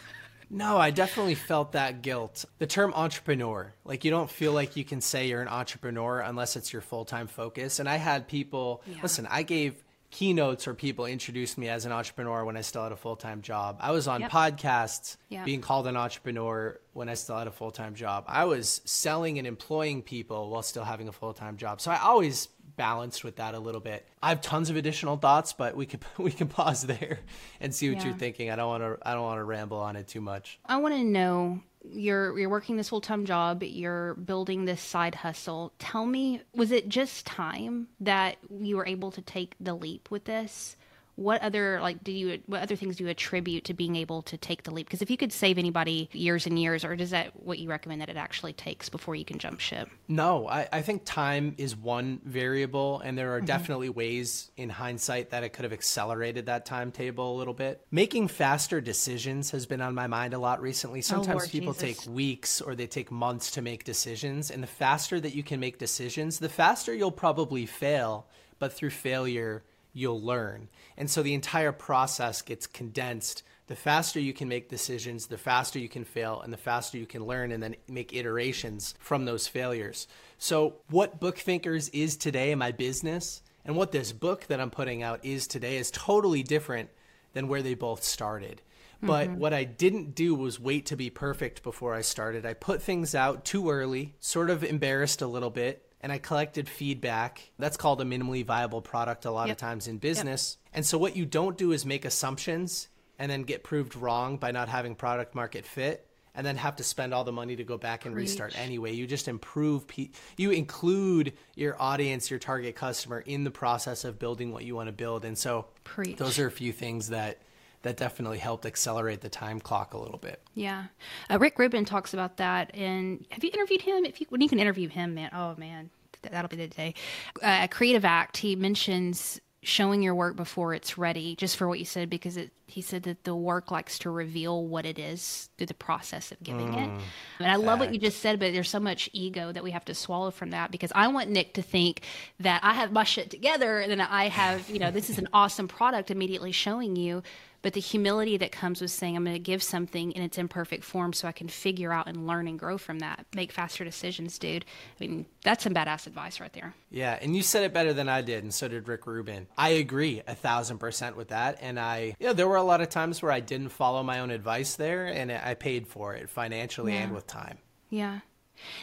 No, 0.49 0.77
I 0.77 0.91
definitely 0.91 1.35
felt 1.35 1.71
that 1.71 2.01
guilt. 2.01 2.45
The 2.59 2.67
term 2.67 2.93
entrepreneur, 2.93 3.73
like 3.83 4.05
you 4.05 4.11
don't 4.11 4.29
feel 4.29 4.53
like 4.53 4.75
you 4.75 4.85
can 4.85 5.01
say 5.01 5.27
you're 5.27 5.41
an 5.41 5.47
entrepreneur 5.47 6.19
unless 6.19 6.55
it's 6.55 6.71
your 6.71 6.83
full 6.83 7.05
time 7.05 7.27
focus. 7.27 7.79
And 7.79 7.89
I 7.89 7.95
had 7.95 8.27
people, 8.27 8.83
yeah. 8.85 8.97
listen, 9.01 9.27
I 9.29 9.41
gave 9.43 9.83
keynotes 10.15 10.65
or 10.65 10.73
people 10.73 11.05
introduced 11.05 11.57
me 11.57 11.67
as 11.67 11.85
an 11.85 11.91
entrepreneur 11.91 12.45
when 12.45 12.55
I 12.55 12.61
still 12.61 12.83
had 12.83 12.93
a 12.93 12.95
full 12.95 13.17
time 13.17 13.41
job. 13.41 13.77
I 13.81 13.91
was 13.91 14.07
on 14.07 14.21
yep. 14.21 14.31
podcasts 14.31 15.17
yep. 15.27 15.43
being 15.43 15.59
called 15.59 15.87
an 15.87 15.97
entrepreneur 15.97 16.79
when 16.93 17.09
I 17.09 17.15
still 17.15 17.37
had 17.37 17.47
a 17.47 17.51
full 17.51 17.71
time 17.71 17.95
job. 17.95 18.23
I 18.25 18.45
was 18.45 18.79
selling 18.85 19.37
and 19.39 19.45
employing 19.45 20.01
people 20.01 20.49
while 20.49 20.61
still 20.61 20.85
having 20.85 21.09
a 21.09 21.11
full 21.11 21.33
time 21.33 21.57
job. 21.57 21.81
So 21.81 21.91
I 21.91 21.99
always 21.99 22.47
balanced 22.77 23.25
with 23.25 23.35
that 23.35 23.55
a 23.55 23.59
little 23.59 23.81
bit. 23.81 24.07
I 24.23 24.29
have 24.29 24.39
tons 24.39 24.69
of 24.69 24.77
additional 24.77 25.17
thoughts, 25.17 25.51
but 25.51 25.75
we 25.75 25.85
could 25.85 26.05
we 26.17 26.31
can 26.31 26.47
pause 26.47 26.83
there 26.83 27.19
and 27.59 27.75
see 27.75 27.89
what 27.89 27.97
yeah. 27.97 28.05
you're 28.05 28.17
thinking. 28.17 28.49
I 28.49 28.55
don't 28.55 28.69
want 28.69 28.83
to 28.83 28.97
I 29.07 29.13
don't 29.13 29.23
want 29.23 29.39
to 29.39 29.43
ramble 29.43 29.79
on 29.79 29.97
it 29.97 30.07
too 30.07 30.21
much. 30.21 30.59
I 30.65 30.77
want 30.77 30.95
to 30.95 31.03
know 31.03 31.59
you're 31.91 32.37
you're 32.37 32.49
working 32.49 32.77
this 32.77 32.89
full-time 32.89 33.25
job 33.25 33.63
you're 33.63 34.15
building 34.15 34.65
this 34.65 34.81
side 34.81 35.15
hustle. 35.15 35.73
Tell 35.79 36.05
me 36.05 36.41
was 36.53 36.71
it 36.71 36.89
just 36.89 37.25
time 37.25 37.87
that 37.99 38.37
you 38.49 38.77
were 38.77 38.87
able 38.87 39.11
to 39.11 39.21
take 39.21 39.55
the 39.59 39.73
leap 39.73 40.09
with 40.11 40.25
this 40.25 40.75
what 41.15 41.41
other 41.41 41.79
like 41.81 42.03
do 42.03 42.11
you 42.11 42.41
what 42.45 42.61
other 42.61 42.75
things 42.75 42.97
do 42.97 43.03
you 43.03 43.09
attribute 43.09 43.63
to 43.63 43.73
being 43.73 43.95
able 43.95 44.21
to 44.21 44.37
take 44.37 44.63
the 44.63 44.71
leap 44.71 44.85
because 44.87 45.01
if 45.01 45.09
you 45.09 45.17
could 45.17 45.31
save 45.31 45.57
anybody 45.57 46.09
years 46.11 46.45
and 46.45 46.59
years 46.59 46.83
or 46.83 46.93
is 46.93 47.11
that 47.11 47.31
what 47.41 47.57
you 47.59 47.69
recommend 47.69 48.01
that 48.01 48.09
it 48.09 48.17
actually 48.17 48.53
takes 48.53 48.89
before 48.89 49.15
you 49.15 49.23
can 49.23 49.39
jump 49.39 49.59
ship 49.59 49.89
no 50.07 50.47
i, 50.47 50.67
I 50.71 50.81
think 50.81 51.03
time 51.05 51.55
is 51.57 51.75
one 51.75 52.19
variable 52.25 52.99
and 52.99 53.17
there 53.17 53.33
are 53.33 53.37
mm-hmm. 53.37 53.45
definitely 53.45 53.89
ways 53.89 54.51
in 54.57 54.69
hindsight 54.69 55.29
that 55.29 55.43
it 55.43 55.49
could 55.49 55.63
have 55.63 55.73
accelerated 55.73 56.47
that 56.47 56.65
timetable 56.65 57.35
a 57.35 57.37
little 57.37 57.53
bit 57.53 57.85
making 57.91 58.27
faster 58.27 58.81
decisions 58.81 59.51
has 59.51 59.65
been 59.65 59.81
on 59.81 59.95
my 59.95 60.07
mind 60.07 60.33
a 60.33 60.39
lot 60.39 60.61
recently 60.61 60.99
oh, 60.99 61.01
sometimes 61.01 61.43
oh, 61.45 61.47
people 61.47 61.73
Jesus. 61.73 62.03
take 62.03 62.13
weeks 62.13 62.61
or 62.61 62.75
they 62.75 62.87
take 62.87 63.11
months 63.11 63.51
to 63.51 63.61
make 63.61 63.83
decisions 63.83 64.51
and 64.51 64.61
the 64.61 64.67
faster 64.67 65.19
that 65.19 65.33
you 65.33 65.43
can 65.43 65.59
make 65.59 65.77
decisions 65.77 66.39
the 66.39 66.49
faster 66.49 66.93
you'll 66.93 67.11
probably 67.11 67.65
fail 67.65 68.27
but 68.59 68.73
through 68.73 68.89
failure 68.89 69.63
you'll 69.95 70.21
learn. 70.21 70.67
And 70.97 71.09
so 71.09 71.23
the 71.23 71.33
entire 71.33 71.71
process 71.71 72.41
gets 72.41 72.67
condensed. 72.67 73.41
The 73.67 73.75
faster 73.75 74.19
you 74.19 74.33
can 74.33 74.47
make 74.47 74.69
decisions, 74.69 75.27
the 75.27 75.37
faster 75.39 75.79
you 75.79 75.89
can 75.89 76.03
fail, 76.03 76.41
and 76.41 76.53
the 76.53 76.57
faster 76.57 76.99
you 76.99 77.07
can 77.07 77.25
learn 77.25 77.51
and 77.51 77.63
then 77.63 77.75
make 77.87 78.13
iterations 78.13 78.93
from 78.99 79.25
those 79.25 79.47
failures. 79.47 80.07
So, 80.37 80.75
what 80.89 81.19
Book 81.19 81.39
Thinkers 81.39 81.89
is 81.89 82.15
today 82.15 82.51
in 82.51 82.59
my 82.59 82.71
business 82.71 83.41
and 83.63 83.75
what 83.75 83.91
this 83.91 84.11
book 84.11 84.45
that 84.47 84.61
I'm 84.61 84.69
putting 84.69 85.01
out 85.01 85.25
is 85.25 85.47
today 85.47 85.77
is 85.77 85.89
totally 85.89 86.43
different 86.43 86.89
than 87.33 87.47
where 87.47 87.63
they 87.63 87.73
both 87.73 88.03
started. 88.03 88.61
But 89.01 89.29
mm-hmm. 89.29 89.39
what 89.39 89.53
I 89.53 89.63
didn't 89.63 90.15
do 90.15 90.35
was 90.35 90.59
wait 90.59 90.85
to 90.87 90.95
be 90.95 91.09
perfect 91.09 91.63
before 91.63 91.93
I 91.93 92.01
started. 92.01 92.45
I 92.45 92.53
put 92.53 92.81
things 92.81 93.15
out 93.15 93.43
too 93.43 93.69
early, 93.69 94.15
sort 94.19 94.49
of 94.49 94.63
embarrassed 94.63 95.21
a 95.21 95.27
little 95.27 95.49
bit, 95.49 95.85
and 96.05 96.11
I 96.11 96.19
collected 96.19 96.69
feedback. 96.69 97.41
That's 97.57 97.77
called 97.77 97.99
a 97.99 98.03
minimally 98.03 98.45
viable 98.45 98.79
product 98.79 99.25
a 99.25 99.31
lot 99.31 99.47
yep. 99.47 99.55
of 99.55 99.57
times 99.59 99.87
in 99.87 99.97
business. 99.97 100.57
Yep. 100.65 100.71
And 100.75 100.85
so 100.85 100.99
what 100.99 101.15
you 101.15 101.25
don't 101.25 101.57
do 101.57 101.71
is 101.71 101.83
make 101.83 102.05
assumptions 102.05 102.89
and 103.17 103.31
then 103.31 103.41
get 103.41 103.63
proved 103.63 103.95
wrong 103.95 104.37
by 104.37 104.51
not 104.51 104.69
having 104.69 104.93
product 104.93 105.33
market 105.33 105.65
fit 105.65 106.07
and 106.35 106.45
then 106.45 106.57
have 106.57 106.75
to 106.75 106.83
spend 106.83 107.11
all 107.11 107.23
the 107.23 107.31
money 107.31 107.55
to 107.55 107.63
go 107.63 107.79
back 107.79 108.05
and 108.05 108.13
Preach. 108.13 108.29
restart 108.29 108.55
anyway. 108.55 108.91
You 108.93 109.07
just 109.07 109.27
improve 109.27 109.87
pe- 109.87 110.11
you 110.37 110.51
include 110.51 111.33
your 111.55 111.75
audience, 111.81 112.29
your 112.29 112.37
target 112.37 112.75
customer 112.75 113.21
in 113.21 113.43
the 113.43 113.49
process 113.49 114.05
of 114.05 114.19
building 114.19 114.51
what 114.51 114.63
you 114.63 114.75
want 114.75 114.89
to 114.89 114.93
build. 114.93 115.25
And 115.25 115.35
so 115.35 115.65
Preach. 115.85 116.17
those 116.17 116.37
are 116.37 116.45
a 116.45 116.51
few 116.51 116.71
things 116.71 117.09
that 117.09 117.39
that 117.85 117.97
definitely 117.97 118.39
helped 118.39 118.65
accelerate 118.65 119.21
the 119.21 119.29
time 119.29 119.59
clock 119.59 119.93
a 119.93 119.97
little 119.99 120.17
bit. 120.17 120.41
Yeah, 120.55 120.85
uh, 121.29 121.37
Rick 121.37 121.59
Rubin 121.59 121.85
talks 121.85 122.15
about 122.15 122.37
that. 122.37 122.73
And 122.73 123.23
have 123.29 123.43
you 123.43 123.51
interviewed 123.53 123.81
him? 123.81 124.05
If 124.05 124.19
you 124.19 124.25
when 124.29 124.41
you 124.41 124.49
can 124.49 124.57
interview 124.57 124.89
him, 124.89 125.13
man, 125.13 125.29
oh 125.31 125.53
man, 125.55 125.91
that'll 126.23 126.49
be 126.49 126.55
the 126.55 126.67
day. 126.67 126.95
Uh, 127.43 127.67
Creative 127.67 128.03
Act, 128.03 128.37
he 128.37 128.55
mentions 128.55 129.39
showing 129.61 130.01
your 130.01 130.15
work 130.15 130.35
before 130.35 130.73
it's 130.73 130.97
ready, 130.97 131.35
just 131.35 131.57
for 131.57 131.67
what 131.67 131.79
you 131.79 131.85
said, 131.85 132.09
because 132.09 132.37
it, 132.37 132.51
he 132.67 132.81
said 132.81 133.03
that 133.03 133.23
the 133.23 133.35
work 133.35 133.71
likes 133.71 133.97
to 133.99 134.09
reveal 134.09 134.65
what 134.65 134.85
it 134.85 134.99
is 134.99 135.49
through 135.57 135.67
the 135.67 135.73
process 135.73 136.31
of 136.31 136.41
giving 136.41 136.73
mm, 136.73 136.97
it. 136.97 137.03
And 137.39 137.51
I 137.51 137.55
love 137.55 137.79
what 137.79 137.91
you 137.91 137.99
just 137.99 138.19
said, 138.19 138.39
but 138.39 138.53
there's 138.53 138.69
so 138.69 138.79
much 138.79 139.09
ego 139.11 139.51
that 139.51 139.63
we 139.63 139.71
have 139.71 139.85
to 139.85 139.95
swallow 139.95 140.31
from 140.31 140.51
that 140.51 140.71
because 140.71 140.91
I 140.95 141.07
want 141.07 141.29
Nick 141.29 141.55
to 141.55 141.61
think 141.61 142.01
that 142.39 142.63
I 142.63 142.73
have 142.73 142.91
my 142.91 143.03
shit 143.03 143.29
together 143.29 143.79
and 143.79 143.91
then 143.91 144.01
I 144.01 144.29
have, 144.29 144.69
you 144.69 144.79
know, 144.79 144.91
this 144.91 145.09
is 145.09 145.17
an 145.17 145.27
awesome 145.33 145.67
product 145.67 146.11
immediately 146.11 146.51
showing 146.51 146.95
you 146.95 147.23
but 147.65 147.73
the 147.73 147.79
humility 147.79 148.37
that 148.37 148.51
comes 148.51 148.79
with 148.79 148.91
saying, 148.91 149.17
I'm 149.17 149.23
going 149.23 149.33
to 149.33 149.39
give 149.39 149.63
something 149.63 150.11
in 150.11 150.21
its 150.21 150.37
imperfect 150.37 150.83
form 150.83 151.13
so 151.13 151.27
I 151.27 151.31
can 151.31 151.47
figure 151.47 151.91
out 151.91 152.07
and 152.07 152.27
learn 152.27 152.47
and 152.47 152.59
grow 152.59 152.77
from 152.77 152.99
that, 152.99 153.25
make 153.33 153.51
faster 153.51 153.83
decisions, 153.83 154.37
dude. 154.37 154.65
I 155.01 155.03
mean, 155.03 155.25
that's 155.43 155.63
some 155.63 155.73
badass 155.73 156.05
advice 156.05 156.39
right 156.39 156.53
there. 156.53 156.75
Yeah. 156.91 157.17
And 157.19 157.35
you 157.35 157.41
said 157.41 157.63
it 157.63 157.73
better 157.73 157.91
than 157.91 158.07
I 158.07 158.21
did. 158.21 158.43
And 158.43 158.53
so 158.53 158.67
did 158.67 158.87
Rick 158.87 159.07
Rubin. 159.07 159.47
I 159.57 159.69
agree 159.69 160.21
a 160.27 160.35
thousand 160.35 160.77
percent 160.77 161.17
with 161.17 161.29
that. 161.29 161.57
And 161.59 161.79
I, 161.79 162.15
yeah, 162.19 162.33
there 162.33 162.47
were 162.47 162.57
a 162.57 162.63
lot 162.63 162.81
of 162.81 162.89
times 162.89 163.23
where 163.23 163.31
I 163.31 163.39
didn't 163.39 163.69
follow 163.69 164.03
my 164.03 164.19
own 164.19 164.29
advice 164.29 164.75
there 164.75 165.07
and 165.07 165.31
I 165.31 165.55
paid 165.55 165.87
for 165.87 166.13
it 166.13 166.29
financially 166.29 166.93
yeah. 166.93 166.99
and 166.99 167.15
with 167.15 167.25
time. 167.25 167.57
Yeah. 167.89 168.19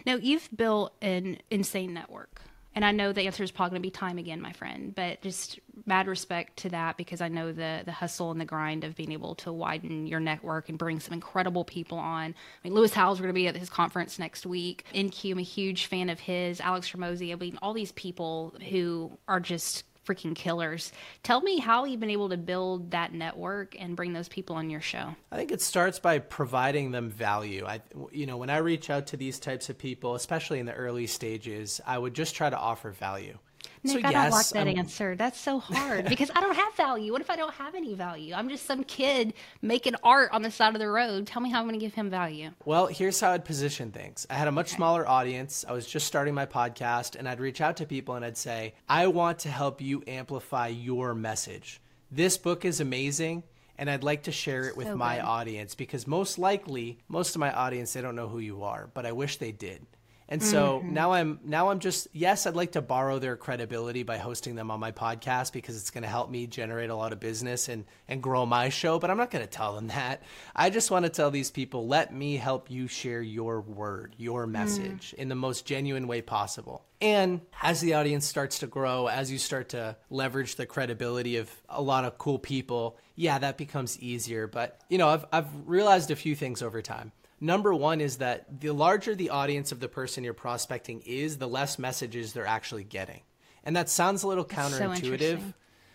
Now, 0.05 0.17
you've 0.17 0.49
built 0.57 0.93
an 1.01 1.39
insane 1.53 1.95
network. 1.95 2.43
And 2.75 2.85
I 2.85 2.91
know 2.91 3.13
the 3.13 3.23
answer 3.23 3.43
is 3.43 3.51
probably 3.51 3.71
going 3.71 3.83
to 3.83 3.87
be 3.87 3.91
time 3.91 4.19
again, 4.19 4.41
my 4.41 4.53
friend, 4.53 4.95
but 4.95 5.21
just 5.21 5.61
mad 5.85 6.07
respect 6.07 6.57
to 6.59 6.71
that 6.71 6.97
because 6.97 7.21
I 7.21 7.29
know 7.29 7.53
the 7.53 7.83
the 7.85 7.93
hustle 7.93 8.31
and 8.31 8.41
the 8.41 8.45
grind 8.45 8.85
of 8.85 8.95
being 8.95 9.13
able 9.13 9.35
to 9.37 9.53
widen 9.53 10.07
your 10.07 10.21
network 10.21 10.69
and 10.69 10.79
bring 10.79 10.99
some 11.01 11.13
incredible 11.13 11.65
people 11.65 11.99
on. 11.99 12.31
I 12.31 12.35
mean, 12.69 12.75
Lewis 12.75 12.95
Howes 12.95 13.19
going 13.19 13.29
to 13.29 13.35
be 13.35 13.47
at 13.47 13.57
his 13.57 13.69
conference 13.69 14.19
next 14.19 14.47
week. 14.47 14.87
NQ, 14.95 15.33
I'm 15.33 15.39
a 15.39 15.43
huge 15.43 15.87
fan 15.87 16.09
of 16.09 16.21
his. 16.21 16.61
Alex 16.61 16.91
Hormozi, 16.91 17.33
I 17.33 17.37
mean, 17.37 17.59
all 17.61 17.75
these 17.75 17.93
people 17.93 18.55
who 18.71 19.19
are 19.29 19.41
just 19.41 19.85
freaking 20.07 20.35
killers. 20.35 20.93
Tell 21.23 21.41
me 21.41 21.59
how 21.59 21.85
you've 21.85 22.01
been 22.01 22.11
able 22.11 22.29
to 22.31 22.37
build 22.37 22.91
that 22.91 23.13
network 23.13 23.77
and 23.79 23.97
bring 23.97 24.13
those 24.13 24.29
people 24.29 24.57
on 24.57 24.71
your 24.71 24.81
show. 24.81 25.15
I 25.31 25.37
think 25.37 25.53
it 25.53 25.61
starts 25.61 25.99
by 25.99 26.19
providing 26.19 26.91
them 26.91 27.11
value. 27.11 27.65
I 27.67 27.81
you 28.11 28.27
know, 28.27 28.37
when 28.37 28.51
I 28.51 28.59
reach 28.59 28.91
out 28.91 29.09
to 29.09 29.17
these 29.17 29.39
types 29.39 29.71
of 29.71 29.79
people, 29.79 30.15
especially 30.15 30.59
in 30.59 30.67
the 30.67 30.75
early 30.75 31.07
stages, 31.07 31.81
I 31.87 31.99
would 31.99 32.15
just 32.15 32.35
try 32.35 32.51
to 32.51 32.59
offer 32.59 32.91
value. 32.91 33.39
Nick, 33.85 34.01
so, 34.01 34.09
I 34.09 34.11
yes, 34.11 34.25
don't 34.25 34.31
like 34.31 34.49
that 34.49 34.73
um, 34.73 34.79
answer. 34.79 35.17
That's 35.17 35.41
so 35.41 35.59
hard 35.59 36.07
because 36.09 36.31
I 36.35 36.41
don't 36.41 36.55
have 36.55 36.75
value. 36.77 37.13
What 37.13 37.21
if 37.21 37.31
I 37.31 37.37
don't 37.37 37.55
have 37.55 37.75
any 37.75 37.95
value? 37.95 38.35
I'm 38.35 38.49
just 38.49 38.67
some 38.67 38.85
kid 38.85 39.35
making 39.61 39.95
art 40.03 40.31
on 40.33 40.43
the 40.43 40.51
side 40.51 40.75
of 40.75 40.81
the 40.81 40.89
road. 40.89 41.27
Tell 41.27 41.43
me 41.43 41.51
how 41.51 41.61
I'm 41.61 41.67
going 41.67 41.79
to 41.79 41.85
give 41.85 41.95
him 41.95 42.11
value. 42.11 42.51
Well, 42.65 42.87
here's 42.87 43.21
how 43.21 43.33
I'd 43.33 43.45
position 43.45 43.91
things. 43.91 44.27
I 44.31 44.35
had 44.35 44.49
a 44.49 44.53
much 44.53 44.69
okay. 44.69 44.77
smaller 44.77 45.09
audience. 45.09 45.65
I 45.69 45.73
was 45.73 45.87
just 45.87 46.07
starting 46.07 46.35
my 46.35 46.47
podcast, 46.47 47.17
and 47.17 47.29
I'd 47.29 47.41
reach 47.41 47.61
out 47.61 47.77
to 47.79 47.87
people 47.87 48.15
and 48.15 48.25
I'd 48.25 48.37
say, 48.37 48.75
I 48.89 49.09
want 49.09 49.41
to 49.41 49.49
help 49.49 49.81
you 49.81 50.03
amplify 50.07 50.69
your 50.69 51.15
message. 51.15 51.81
This 52.11 52.39
book 52.39 52.65
is 52.65 52.81
amazing 52.81 53.43
and 53.79 53.91
I'd 53.91 54.05
like 54.05 54.25
to 54.25 54.33
share 54.33 54.65
it 54.65 54.77
with 54.77 54.87
so 54.87 54.97
my 54.97 55.21
audience 55.21 55.75
because 55.75 56.07
most 56.07 56.39
likely 56.39 56.99
most 57.09 57.35
of 57.35 57.41
my 57.41 57.53
audience 57.53 57.93
they 57.93 58.01
don't 58.01 58.15
know 58.15 58.29
who 58.29 58.39
you 58.39 58.63
are, 58.63 58.89
but 58.95 59.07
I 59.07 59.13
wish 59.13 59.39
they 59.39 59.51
did. 59.51 59.85
And 60.29 60.43
so 60.43 60.79
mm-hmm. 60.79 60.95
now 60.95 61.13
I'm 61.13 61.41
now 61.45 61.69
I'm 61.69 61.79
just 61.79 62.09
yes, 62.13 62.47
I'd 62.47 62.57
like 62.57 62.73
to 62.73 62.83
borrow 62.83 63.19
their 63.19 63.37
credibility 63.37 64.03
by 64.03 64.19
hosting 64.19 64.55
them 64.55 64.71
on 64.71 64.81
my 64.81 64.93
podcast 64.93 65.53
because 65.53 65.77
it's 65.77 65.91
going 65.91 66.03
to 66.03 66.09
help 66.09 66.31
me 66.31 66.47
generate 66.47 66.91
a 66.91 66.95
lot 66.95 67.13
of 67.13 67.21
business 67.21 67.69
and 67.69 67.85
and 68.09 68.23
grow 68.23 68.47
my 68.47 68.69
show, 68.69 68.99
but 68.99 69.11
I'm 69.11 69.17
not 69.17 69.31
going 69.31 69.45
to 69.45 69.51
tell 69.51 69.75
them 69.75 69.89
that. 69.89 70.23
I 70.55 70.71
just 70.71 70.91
want 70.91 71.05
to 71.05 71.11
tell 71.11 71.31
these 71.31 71.51
people, 71.51 71.87
let 71.87 72.15
me 72.15 72.37
help 72.37 72.71
you 72.71 72.87
share 72.87 73.21
your 73.21 73.61
word, 73.61 74.15
your 74.17 74.47
mm. 74.47 74.51
message 74.51 75.15
mm. 75.15 75.15
in 75.15 75.29
the 75.29 75.35
most 75.35 75.67
genuine 75.67 76.07
way 76.07 76.23
possible. 76.23 76.85
And 77.01 77.41
as 77.61 77.81
the 77.81 77.95
audience 77.95 78.27
starts 78.27 78.61
to 78.61 78.69
grow, 78.69 79.09
as 79.09 79.31
you 79.31 79.39
start 79.39 79.71
to 79.71 79.97
leverage 80.09 80.55
the 80.55 80.67
credibility 80.67 81.37
of 81.37 81.51
a 81.69 81.83
lot 81.83 82.05
of 82.05 82.17
cool 82.17 82.39
people, 82.39 82.97
yeah, 83.17 83.39
that 83.39 83.59
becomes 83.59 83.99
easier, 83.99 84.47
but 84.47 84.81
you 84.89 84.99
know, 84.99 85.09
I've 85.09 85.25
I've 85.33 85.49
realized 85.67 86.11
a 86.11 86.17
few 86.17 86.35
things 86.35 86.63
over 86.63 86.81
time. 86.81 87.13
Number 87.43 87.75
one 87.75 88.01
is 88.01 88.19
that 88.19 88.61
the 88.61 88.71
larger 88.71 89.17
the 89.17 89.31
audience 89.31 89.73
of 89.73 89.81
the 89.81 89.89
person 89.89 90.23
you're 90.23 90.33
prospecting 90.33 91.03
is, 91.05 91.39
the 91.39 91.49
less 91.49 91.77
messages 91.77 92.33
they're 92.33 92.47
actually 92.47 92.85
getting. 92.85 93.23
And 93.65 93.75
that 93.75 93.89
sounds 93.89 94.23
a 94.23 94.29
little 94.29 94.45
counterintuitive, 94.45 95.39
so 95.39 95.45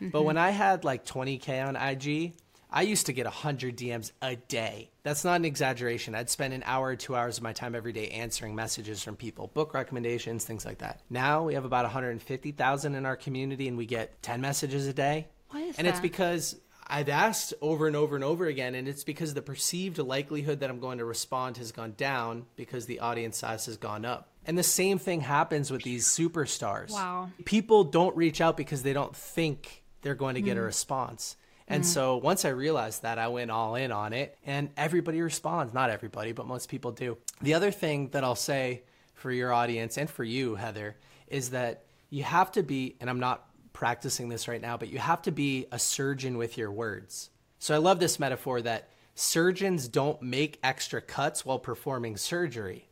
mm-hmm. 0.01 0.09
but 0.09 0.23
when 0.23 0.37
I 0.37 0.49
had 0.49 0.83
like 0.83 1.05
20K 1.05 1.65
on 1.65 1.77
IG, 1.77 2.33
I 2.69 2.81
used 2.81 3.05
to 3.05 3.13
get 3.13 3.25
100 3.25 3.77
DMs 3.77 4.11
a 4.21 4.35
day. 4.35 4.91
That's 5.03 5.23
not 5.23 5.37
an 5.37 5.45
exaggeration. 5.45 6.15
I'd 6.15 6.29
spend 6.29 6.53
an 6.53 6.63
hour 6.65 6.87
or 6.87 6.95
two 6.97 7.15
hours 7.15 7.37
of 7.37 7.43
my 7.43 7.53
time 7.53 7.75
every 7.75 7.93
day 7.93 8.09
answering 8.09 8.53
messages 8.53 9.01
from 9.01 9.15
people, 9.15 9.47
book 9.53 9.73
recommendations, 9.73 10.43
things 10.43 10.65
like 10.65 10.79
that. 10.79 10.99
Now 11.09 11.43
we 11.43 11.53
have 11.53 11.63
about 11.63 11.85
150,000 11.85 12.93
in 12.93 13.05
our 13.05 13.15
community 13.15 13.69
and 13.69 13.77
we 13.77 13.85
get 13.85 14.21
10 14.21 14.41
messages 14.41 14.85
a 14.85 14.93
day. 14.93 15.27
Why 15.51 15.61
is 15.61 15.77
that? 15.77 15.79
and 15.79 15.87
that? 15.87 15.91
it's 15.91 16.01
because 16.01 16.57
I've 16.89 17.09
asked 17.09 17.53
over 17.61 17.87
and 17.87 17.95
over 17.95 18.15
and 18.15 18.23
over 18.23 18.45
again, 18.45 18.73
and 18.73 18.87
it's 18.87 19.03
because 19.03 19.33
the 19.33 19.41
perceived 19.41 19.97
likelihood 19.97 20.61
that 20.61 20.69
I'm 20.69 20.79
going 20.79 20.99
to 20.99 21.05
respond 21.05 21.57
has 21.57 21.71
gone 21.71 21.93
down 21.97 22.45
because 22.55 22.85
the 22.85 23.01
audience 23.01 23.37
size 23.37 23.65
has 23.65 23.77
gone 23.77 24.05
up. 24.05 24.29
And 24.45 24.57
the 24.57 24.63
same 24.63 24.97
thing 24.97 25.21
happens 25.21 25.69
with 25.69 25.83
these 25.83 26.07
superstars. 26.07 26.91
Wow. 26.91 27.29
People 27.43 27.83
don't 27.83 28.15
reach 28.15 28.39
out 28.39 28.55
because 28.55 28.83
they 28.83 28.93
don't 28.93 29.13
think 29.13 29.83
they're 30.01 30.15
going 30.15 30.35
to 30.35 30.41
get 30.41 30.57
a 30.57 30.61
mm. 30.61 30.65
response. 30.65 31.35
And 31.67 31.83
mm. 31.83 31.87
so 31.87 32.15
once 32.15 32.45
I 32.45 32.49
realized 32.49 33.01
that, 33.01 33.19
I 33.19 33.27
went 33.27 33.51
all 33.51 33.75
in 33.75 33.91
on 33.91 34.13
it, 34.13 34.37
and 34.45 34.69
everybody 34.77 35.21
responds. 35.21 35.73
Not 35.73 35.89
everybody, 35.89 36.31
but 36.31 36.47
most 36.47 36.69
people 36.69 36.91
do. 36.91 37.17
The 37.41 37.55
other 37.55 37.71
thing 37.71 38.09
that 38.09 38.23
I'll 38.23 38.35
say 38.35 38.83
for 39.13 39.31
your 39.31 39.51
audience 39.51 39.97
and 39.97 40.09
for 40.09 40.23
you, 40.23 40.55
Heather, 40.55 40.95
is 41.27 41.49
that 41.49 41.83
you 42.09 42.23
have 42.23 42.53
to 42.53 42.63
be, 42.63 42.95
and 43.01 43.09
I'm 43.09 43.19
not 43.19 43.46
practicing 43.77 44.27
this 44.27 44.47
right 44.47 44.59
now, 44.59 44.75
but 44.75 44.89
you 44.89 44.97
have 44.97 45.21
to 45.21 45.31
be 45.31 45.67
a 45.71 45.77
surgeon 45.77 46.35
with 46.35 46.57
your 46.57 46.71
words. 46.71 47.29
So 47.59 47.75
I 47.75 47.77
love 47.77 47.99
this 47.99 48.19
metaphor 48.19 48.59
that 48.63 48.89
surgeons 49.13 49.87
don't 49.87 50.19
make 50.19 50.57
extra 50.63 50.99
cuts 50.99 51.45
while 51.45 51.59
performing 51.59 52.17
surgery. 52.17 52.89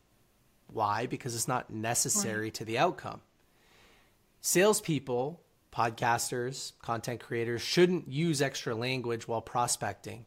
Why? 0.68 1.06
Because 1.06 1.34
it's 1.34 1.48
not 1.48 1.70
necessary 1.70 2.52
to 2.52 2.64
the 2.64 2.78
outcome. 2.78 3.20
Salespeople, 4.40 5.40
podcasters, 5.72 6.70
content 6.82 7.18
creators 7.18 7.62
shouldn't 7.62 8.06
use 8.06 8.40
extra 8.40 8.72
language 8.72 9.26
while 9.26 9.42
prospecting. 9.42 10.24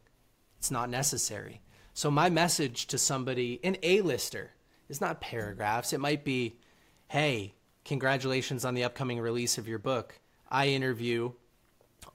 It's 0.58 0.70
not 0.70 0.90
necessary. 0.90 1.62
So, 1.94 2.10
my 2.10 2.28
message 2.28 2.86
to 2.88 2.98
somebody, 2.98 3.60
an 3.64 3.78
A 3.82 4.02
lister, 4.02 4.50
is 4.90 5.00
not 5.00 5.22
paragraphs. 5.22 5.94
It 5.94 6.00
might 6.00 6.22
be, 6.22 6.58
hey, 7.08 7.54
congratulations 7.86 8.66
on 8.66 8.74
the 8.74 8.84
upcoming 8.84 9.20
release 9.20 9.56
of 9.56 9.66
your 9.66 9.78
book. 9.78 10.20
I 10.50 10.68
interview 10.68 11.32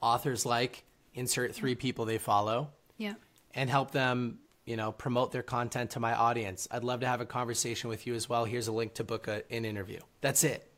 authors 0.00 0.44
like 0.44 0.84
insert 1.14 1.54
three 1.54 1.74
people 1.74 2.04
they 2.04 2.18
follow 2.18 2.70
Yeah. 2.98 3.14
and 3.54 3.70
help 3.70 3.90
them, 3.92 4.38
you 4.64 4.76
know, 4.76 4.92
promote 4.92 5.32
their 5.32 5.42
content 5.42 5.90
to 5.92 6.00
my 6.00 6.14
audience. 6.14 6.68
I'd 6.70 6.84
love 6.84 7.00
to 7.00 7.06
have 7.06 7.20
a 7.20 7.26
conversation 7.26 7.88
with 7.88 8.06
you 8.06 8.14
as 8.14 8.28
well. 8.28 8.44
Here's 8.44 8.68
a 8.68 8.72
link 8.72 8.94
to 8.94 9.04
book 9.04 9.28
a, 9.28 9.42
an 9.52 9.64
interview. 9.64 10.00
That's 10.20 10.44
it. 10.44 10.68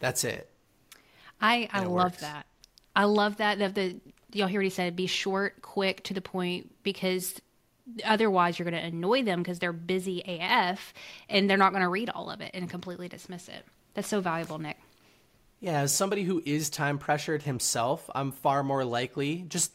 That's 0.00 0.24
it. 0.24 0.50
I, 1.40 1.68
I 1.72 1.82
it 1.82 1.88
love 1.88 2.12
works. 2.12 2.20
that. 2.22 2.46
I 2.94 3.04
love 3.04 3.36
that. 3.38 3.58
The, 3.58 3.68
the 3.68 4.00
y'all 4.32 4.48
hear 4.48 4.60
what 4.60 4.64
he 4.64 4.70
said. 4.70 4.96
Be 4.96 5.06
short, 5.06 5.62
quick, 5.62 6.02
to 6.04 6.14
the 6.14 6.20
point, 6.22 6.70
because 6.82 7.40
otherwise 8.04 8.58
you're 8.58 8.68
going 8.68 8.80
to 8.82 8.86
annoy 8.88 9.22
them 9.22 9.42
because 9.42 9.58
they're 9.58 9.72
busy 9.72 10.22
AF 10.26 10.92
and 11.28 11.48
they're 11.48 11.56
not 11.56 11.72
going 11.72 11.82
to 11.82 11.88
read 11.88 12.10
all 12.10 12.30
of 12.30 12.40
it 12.40 12.50
and 12.54 12.68
completely 12.68 13.08
dismiss 13.08 13.48
it. 13.48 13.64
That's 13.94 14.08
so 14.08 14.20
valuable, 14.20 14.58
Nick. 14.58 14.75
Yeah, 15.60 15.80
as 15.80 15.92
somebody 15.92 16.22
who 16.22 16.42
is 16.44 16.68
time 16.70 16.98
pressured 16.98 17.42
himself, 17.42 18.08
I'm 18.14 18.30
far 18.32 18.62
more 18.62 18.84
likely, 18.84 19.44
just 19.48 19.72